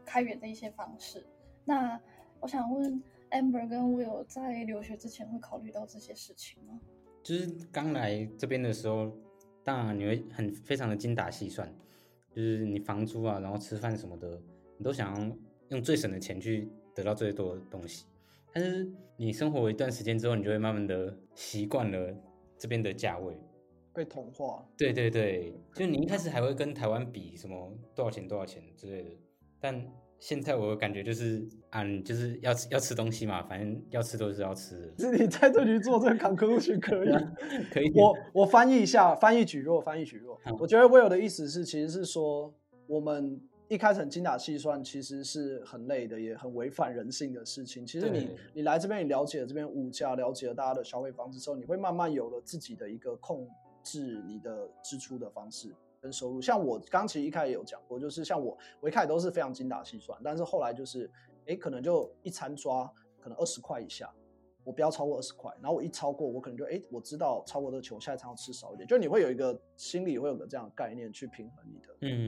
[0.05, 1.24] 开源的一些方式。
[1.64, 1.99] 那
[2.40, 6.78] 我想问 Amber 跟 Will 在留学之前会考虑到这些事情吗？
[7.22, 9.11] 就是刚来这边的时候，
[9.64, 11.74] 当然你会很非常的精打细算，
[12.30, 14.40] 就是你房租啊，然后吃饭什么的，
[14.76, 15.36] 你都想要
[15.70, 18.04] 用最省的钱去得到最多的东西。
[18.52, 18.86] 但是
[19.16, 22.14] 你生活一段时间之后，你就会慢慢的习惯了
[22.58, 23.34] 这边的价位，
[23.92, 24.64] 被同化。
[24.76, 29.10] 对对对，就你一开始还会跟台湾比什么多少钱多少钱之类的，
[29.58, 29.84] 但
[30.24, 34.98] 现在我感觉就是啊，就是要吃要吃东西嘛，反正要吃都是要吃的。
[34.98, 37.10] 是 你在这里做这个 conclusion 可以，
[37.70, 37.92] 可以。
[37.94, 40.40] 我我翻译一下，翻译举弱，翻译举弱。
[40.46, 42.54] 嗯、我觉得 Will 的意思是，其实是说
[42.86, 43.38] 我们。
[43.66, 47.84] 一开始很精打细算，其实是很累的，也很违反人性的事情。
[47.84, 53.48] 其实你你来这边，你了解了这边物价，了解了大家的消费方式之后，你会慢慢有了自己的一个控
[53.82, 55.68] 制你的支出的方式
[56.05, 56.38] 跟收入。
[56.40, 61.11] 像我刚其实一开始也有讲过，就是像我我一开始都是非常精打细算，但是后来就是
[61.46, 64.12] 哎，可能就一餐抓可能二十块以下。
[64.62, 68.86] 我不要超过二十块，然后我一超过，我可能就哎，我知道超过这个球，下一餐要吃少一点。
[68.86, 71.78] 就你会有一个心里会有个这样的概念去平衡你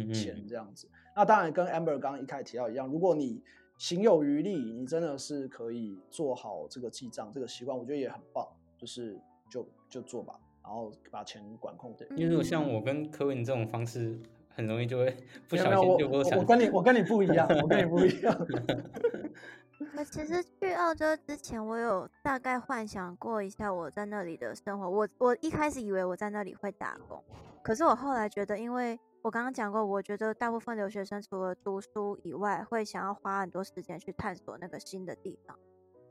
[0.09, 0.87] 的钱这样子。
[0.87, 3.43] 嗯嗯，那当然跟 Amber 刚刚一开始提到一样，如果你
[3.79, 8.47] 行有余力，你真的是可以做好这个记账这个习惯，我觉得也很棒。
[8.79, 9.19] 就是
[9.51, 12.09] 就就做吧，然后把钱管控对。
[12.17, 15.17] 因为如果像我跟柯文这种方式，很容易就会
[15.49, 18.37] 不小心就我我跟你我跟你不一样，我跟你不一样。
[19.97, 24.91] 我其实去澳洲之前，我有大概幻想过一下我在那里的生活。
[24.91, 27.23] 我我一开始以为我在那里会打工，
[27.63, 35.57] 可是我后来觉得，因为我刚刚讲过，我觉得大部分留学生除了读书以外，会想要花很多时间去探索那个新的地方，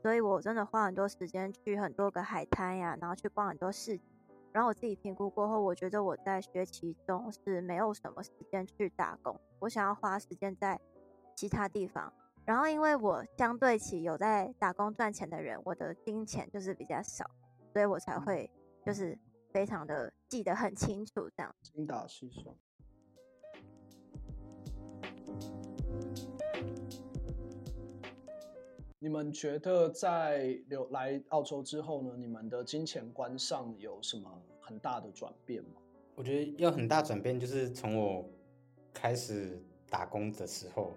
[0.00, 4.15] 所以我真的花很多时间去很多个海滩呀，然后去逛很多市集。
[4.56, 10.80] 然后我自己评估过后，我觉得我在学期中是没有什么时间去打工，我想要花时间在
[11.34, 12.10] 其他地方。
[12.46, 17.30] 然后，因为我相对起有在打工赚钱的人，我的金钱就是比较少，
[17.74, 18.50] 所以我才会
[18.82, 19.18] 就是
[19.52, 21.54] 非常的记得很清楚这样。
[21.60, 22.56] 精打细算。
[29.06, 32.16] 你们觉得在留来澳洲之后呢？
[32.18, 34.28] 你们的金钱观上有什么
[34.60, 35.80] 很大的转变吗？
[36.16, 38.28] 我觉得要很大转变，就是从我
[38.92, 40.92] 开始打工的时候。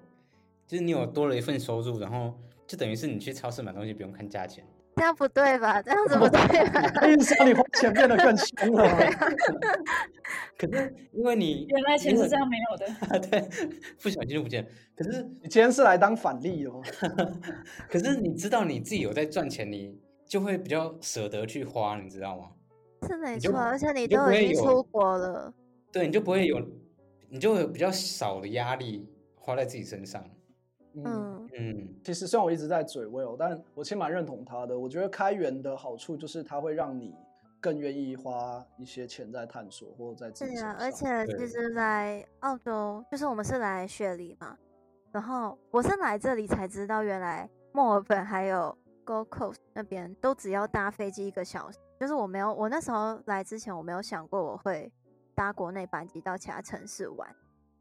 [0.66, 2.34] 就是你有多了一份收入，然后
[2.66, 4.66] 就等于是你去超市买东西不用看价钱，
[5.00, 5.82] 这样不对吧？
[5.82, 7.08] 这样子不对吧？
[7.08, 8.86] 意思让你花钱变得更凶了。
[10.60, 13.40] 可是因为你原来钱是这样没有的， 对，
[14.02, 14.68] 不小心就不见。
[14.98, 16.82] 可是你今天是来当反例哦。
[17.90, 19.98] 可是你知道你自己有在赚钱，你
[20.28, 22.50] 就会比较舍得去花，你知道吗？
[23.08, 25.54] 是没错，而且你都已经出国了，
[25.94, 26.62] 对，你就不会有，
[27.30, 30.22] 你就会有比较少的压力花在自己身上。
[30.96, 34.78] 嗯嗯，其实虽然我一直在嘴 Will，但我其实蛮认同他的。
[34.78, 37.16] 我觉得开源的好处就是它会让你
[37.62, 40.56] 更愿意花一些钱在探索或者在自己。
[40.56, 44.58] 对啊，而且其实来澳洲，就是我们是来雪梨嘛，
[45.12, 48.76] 然后我是来这里才知道，原来墨尔本还有
[49.06, 51.78] Gold Coast 那边都只要搭飞机一个小时。
[52.00, 54.92] 就是我没有，我那时候来之前我没有想过我会
[55.36, 57.36] 搭国内班机到其他城市玩。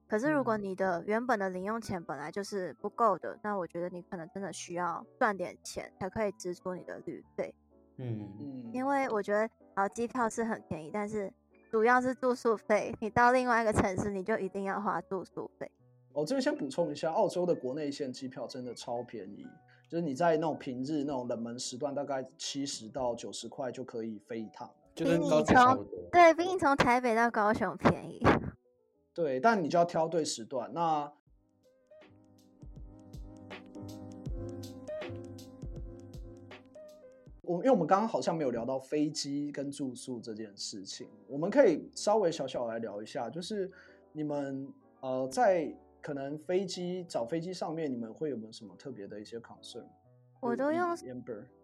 [0.08, 7.54] 可是，如果你的原本的零用钱本来就是不够的，那我觉得你可能真的需要赚点钱才可以支出你的旅费。
[7.98, 11.30] 嗯嗯，因为我觉得，好，机票是很便宜，但是
[11.70, 12.94] 主要是住宿费。
[13.00, 15.70] 你到另外一个城市，你就一定要花住宿费。
[16.14, 19.46] 我这边先补充一下，澳洲的国内线机票真的超便宜，
[19.90, 26.08] 就是你在那种平日那种冷门时段，大概七十到九十块就可以飞一趟，就跟高铁差不多。
[26.10, 28.22] 对，比你从台北到高雄便宜。
[29.18, 30.72] 对，但你就要挑对时段。
[30.72, 31.12] 那
[37.42, 43.68] 我因为我们刚刚好像没有聊到飞机跟住宿这件事情，我们可以稍微小小来聊一下，就是
[44.12, 49.84] 你们呃在可能飞机找飞机上面，你们会有没有什么特别的一些 concern？
[50.38, 50.96] 我都用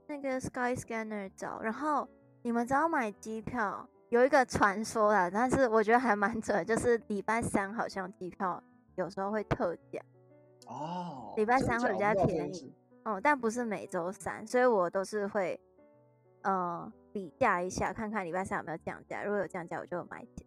[0.09, 2.09] 那个 Sky Scanner 找，然后
[2.43, 3.89] 你们只要买机票。
[4.15, 8.63] 有一个传说啦，但是我觉得还蛮准，就是礼拜三好像机票
[8.95, 10.01] 有时候会特价
[10.69, 15.59] 哦，礼拜三会比较便宜，哦，但不是每周三，所以我都是会
[16.43, 20.47] 呃比价一下，看看礼拜三有没有降价，如果有降价，我就买起。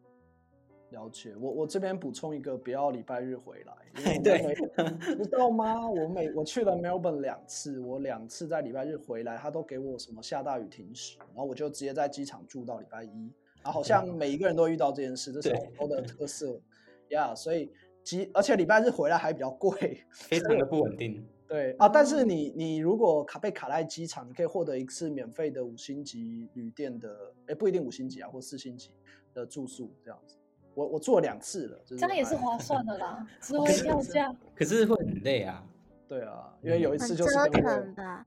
[0.92, 3.76] 了解，我我这边补充一个，不要礼拜日回来，
[4.24, 4.56] 对，
[5.18, 5.86] 你知道吗？
[5.90, 13.30] 我每我去了 Melbourne 两次，我两次在礼拜日回来，他都给我什么下大雨停驶，然后我就直接在机场住到礼拜一。
[13.72, 16.60] 好像每一个人都遇到这件事，这是澳洲的特色
[17.10, 17.30] 呀。
[17.30, 17.72] yeah, 所以
[18.04, 21.26] 机，而且礼拜日回来还比较贵，非常的不稳定。
[21.48, 28.92] 对啊，但是你你如果卡被卡在机场，你可以获得一次免费的五星级旅店的，哎，不一定五星级啊，或四星级
[29.34, 30.36] 的住宿这样子。
[30.74, 34.36] 我我做了两次了，这样也是划算的啦，值回票价。
[34.54, 35.64] 可是会很累啊。
[36.08, 38.26] 对啊，因为有一次就是折腾的。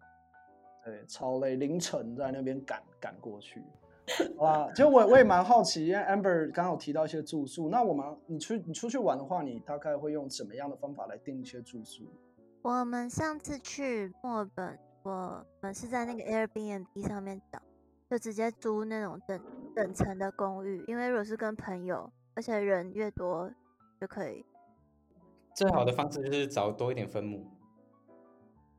[0.82, 3.62] 对，超累，凌晨在那边赶赶过去。
[4.40, 12.04] 啊，其实我我也蛮好奇，因为 Amber 刚刚有提到一些住宿，那我们你出你出去玩的话，你大概会用什么样的方法来订一些住宿？
[12.62, 17.60] 我们上次去墨尔本，我们是在那个 Airbnb 上面找，
[18.10, 19.40] 就直接租那种等
[19.74, 23.50] 等层的公寓，因为如果是跟朋友，而且人越多
[24.00, 24.44] 就可以。
[25.54, 27.46] 最好的方式就是找多一点分母。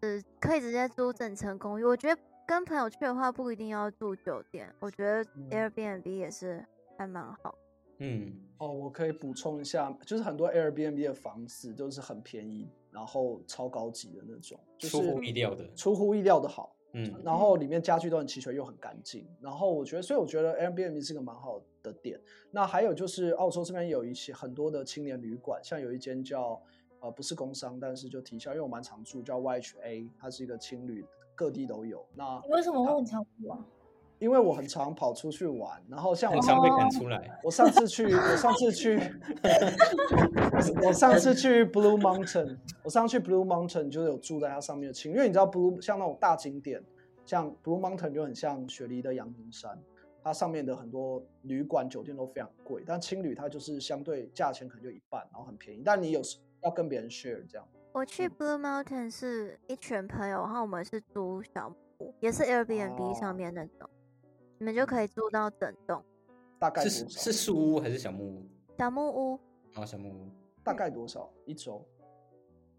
[0.01, 1.84] 呃，可以直接租整层公寓。
[1.84, 4.73] 我觉得跟朋友去的话，不一定要住酒店。
[4.79, 6.65] 我觉得 Airbnb 也是
[6.97, 7.55] 还蛮好。
[7.99, 16.75] 嗯，哦，我可以补充一下，就是很多 Airbnb 的房子都是很便宜，然后超高级的那种，就是出乎意料的，出乎意料的好。
[16.93, 19.25] 嗯，然后里面家具都很齐全又很干净。
[19.39, 22.19] 然后我觉得，所以我觉得 Airbnb 是个蛮好的点。
[22.51, 26.61] 那还有就是澳洲这边有一些很多的青年旅馆，像有一间叫。
[27.03, 31.03] 呃，不是工商，但是就提一下，因为我蛮常住，叫 YHA，它是一个青旅，
[31.36, 32.05] 各地都有。
[32.15, 33.57] 那你为什么会很常住啊？
[34.19, 37.39] 因为我很常跑出去玩，然后像我常被赶出来。
[37.43, 38.99] 我上次去，我上次去，
[40.86, 46.84] 我上次去 Blue Mountain，我上次去 Blue Mountain 就有住在它上面的青，因为你知道 Blue 像那种大景点，
[47.25, 49.75] 像 Blue Mountain 就很像雪梨的阳明山，
[50.23, 56.38] 它上面的很多旅馆酒店都非常贵，但青旅它就是相对价钱可能就一半，然后很便宜，但你有时。
[56.63, 57.67] 要跟别人 share 这样。
[57.93, 63.89] 我去 Blue Mountain 是一群朋友，然后我们是租小木屋，也是 Airbnb 上面那种，哦、
[64.59, 66.01] 你们就可以住到整栋。
[66.57, 68.49] 大概是是树屋还是小木屋？
[68.77, 69.35] 小木屋。
[69.73, 70.29] 啊、哦，小木屋。
[70.63, 71.85] 大概多少一周？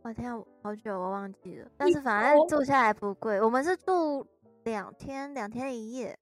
[0.02, 0.32] 我天，
[0.62, 3.40] 好久我忘记了，但是反正住下来不贵。
[3.40, 4.26] 我们是住
[4.64, 6.18] 两天，两天一夜。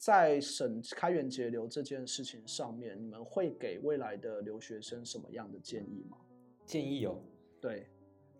[0.00, 6.16] 在省开源节流这件事情上面，你们会给未来的留学生什么样的建议吗？
[6.64, 7.22] 建议有，
[7.60, 7.86] 对，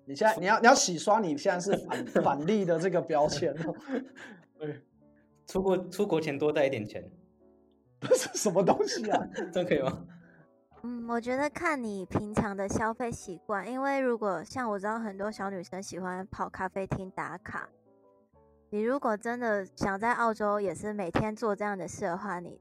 [0.06, 3.74] 你现在你要你要洗刷你现在是反 反例的这个标签哦。
[4.58, 4.80] 对，
[5.46, 7.04] 出国出国前多带一点钱，
[8.00, 9.28] 这是什么东西啊？
[9.52, 10.06] 这可以吗？
[10.82, 17.68] 嗯，我觉得看你平常的消费习惯，因为如果像我知道很多小女生喜欢跑咖啡厅打卡。
[18.72, 22.60] 你如果真的想在澳洲也是每天做这样的事的话，你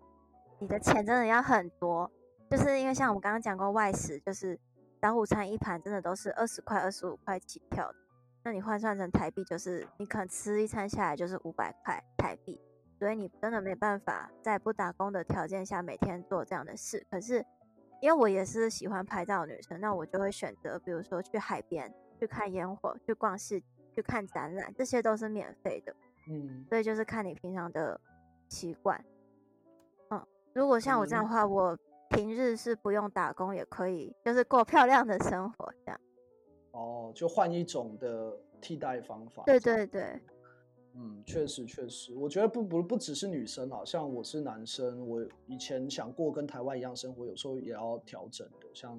[0.57, 2.09] 你的钱真的要很多，
[2.49, 4.59] 就是因为像我们刚刚讲过外食，就是
[4.99, 7.93] 早午餐一盘真的都是二十块、二十五块起跳，
[8.43, 12.59] 那你换算成台币，就是你可能吃一餐下来就是五百块台币，
[12.97, 17.05] 所以你真的没办法在不打工的条件下每天做这样的事。
[17.11, 17.45] 可是
[18.01, 23.61] 因为我也是喜欢拍照的女生，那我就会选择，比如说去海边去看烟火，去逛市。
[23.99, 25.93] 去看展览，这些都是免费的，
[26.31, 27.99] 嗯，所以就是看你平常的
[28.47, 29.03] 习惯，
[30.09, 31.77] 嗯，如果像我这样的话，嗯、我
[32.11, 35.99] 平日是不用打工也可以，就是过漂亮的生活这样。
[36.71, 39.43] 哦，就换一种的替代方法。
[39.45, 40.17] 对对对，
[40.93, 48.97] 嗯，确实确实，我觉得不不不只是女生，好像我是男生，我以前想过跟台湾一样生活，有时候也要调整的，像。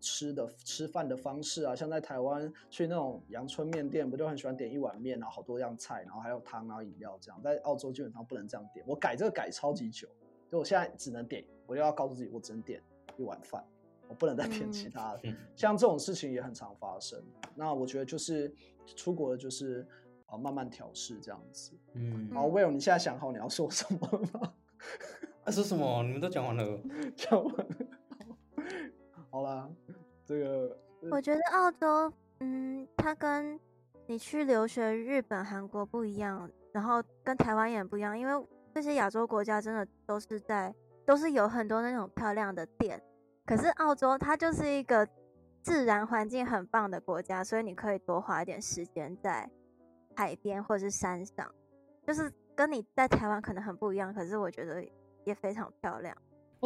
[0.00, 7.40] 吃的吃饭的方式啊，像在台湾去那种阳春面店，不就很喜欢点一碗面，然后好多样菜，然后还有汤，然后饮料这样。
[7.42, 10.08] 在澳洲基本上不能这样点，我改这个改超级久，
[10.50, 12.82] 就我现在只能点，我就要告诉自己，我只能点
[13.16, 13.64] 一碗饭，
[14.08, 15.20] 我不能再点其他的。
[15.24, 17.22] 嗯、像这种事情也很常发生。
[17.54, 18.54] 那我觉得就是
[18.94, 19.86] 出国的就是
[20.26, 21.72] 啊，慢慢调试这样子。
[21.94, 24.52] 嗯，好，Will，你现在想好你要说什么了吗？
[25.44, 26.02] 啊，说什么？
[26.02, 26.80] 你们都讲完了，
[27.16, 27.85] 讲完了。
[29.36, 29.68] 好啦，
[30.24, 30.74] 这个
[31.10, 32.10] 我觉得澳洲，
[32.40, 33.60] 嗯，它跟
[34.06, 40.74] 你去留学日本、韩国不一样，然后跟台湾也不一样，因为这些亚洲国家真的都是在，
[41.04, 42.98] 都是有很多那种漂亮的店，
[43.44, 45.06] 可是澳洲它就是一个
[45.60, 49.46] 自然环境很棒的国家，所以你可以多花一点时间在
[50.14, 51.54] 海边或是山上，
[52.06, 54.82] 就是跟你在台湾可能很不一样，可是我觉得
[55.24, 56.16] 也非常漂亮。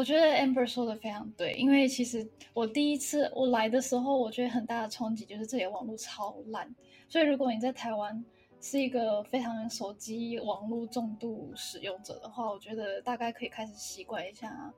[0.01, 6.75] 我觉得 Amber 说的非常对，因为其实我第一次我来的时候，我觉得很大的冲击就是这里网络超烂。
[7.07, 8.25] 所以如果你在台湾
[8.63, 14.73] 是一个非常手机网络重度使用者的话，我觉得大概可以开始习惯一下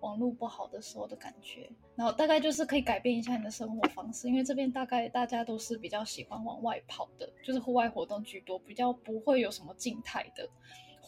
[0.00, 10.46] 网络不好的时候的感觉，然后大概就是可以改变一下你的生活方式，因为这边大概大家都是比较喜欢往外跑的，就是户外活动居多，比较不会有什么静态的。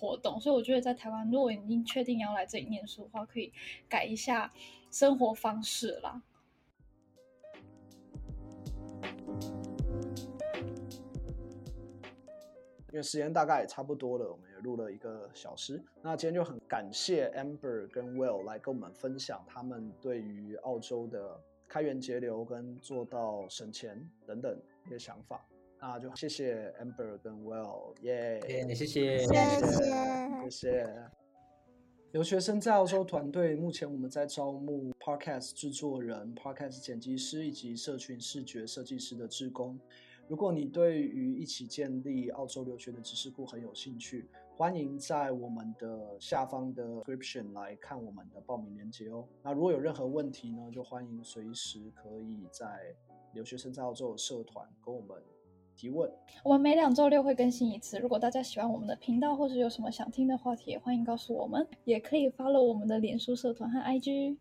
[0.03, 3.53] 活动，所以我觉得在台湾，如果已经确定要来这里念书的话，可以
[3.89, 4.53] 改一下
[4.91, 6.21] 生活方式啦。
[12.91, 15.81] 因为时间大概也差不多了，我们也录了一个小时。
[16.03, 25.47] 那今天就很感谢 Amber 跟 Will 来跟我们分享他们对于澳洲的开源节流跟做到省钱等等一些想法。
[25.85, 31.11] 那就谢谢 Amber 跟 Will，耶、yeah，谢谢，谢谢，谢谢。
[32.13, 39.77] 留学生在澳洲团队，目前我们在招募 Podcast 制作人、Podcast 剪辑师以及社群视觉设计师的志工。
[40.29, 49.27] 如果你对于一起建立澳洲留学的知识库很有兴趣，欢迎在我们的下方的 description 来看我们的报名链接哦。
[49.43, 52.95] 那如果有任何问题呢，就欢迎随时可以在
[53.35, 55.21] 留学生在澳洲的社团跟我们
[55.83, 56.09] 提问。
[56.45, 57.99] 我们每两周六会更新一次。
[57.99, 64.37] 如果大家喜欢我们的频道，或是有什么想听的话题，也欢迎告诉我们，也可以 follow 我们的脸书社团和 IG。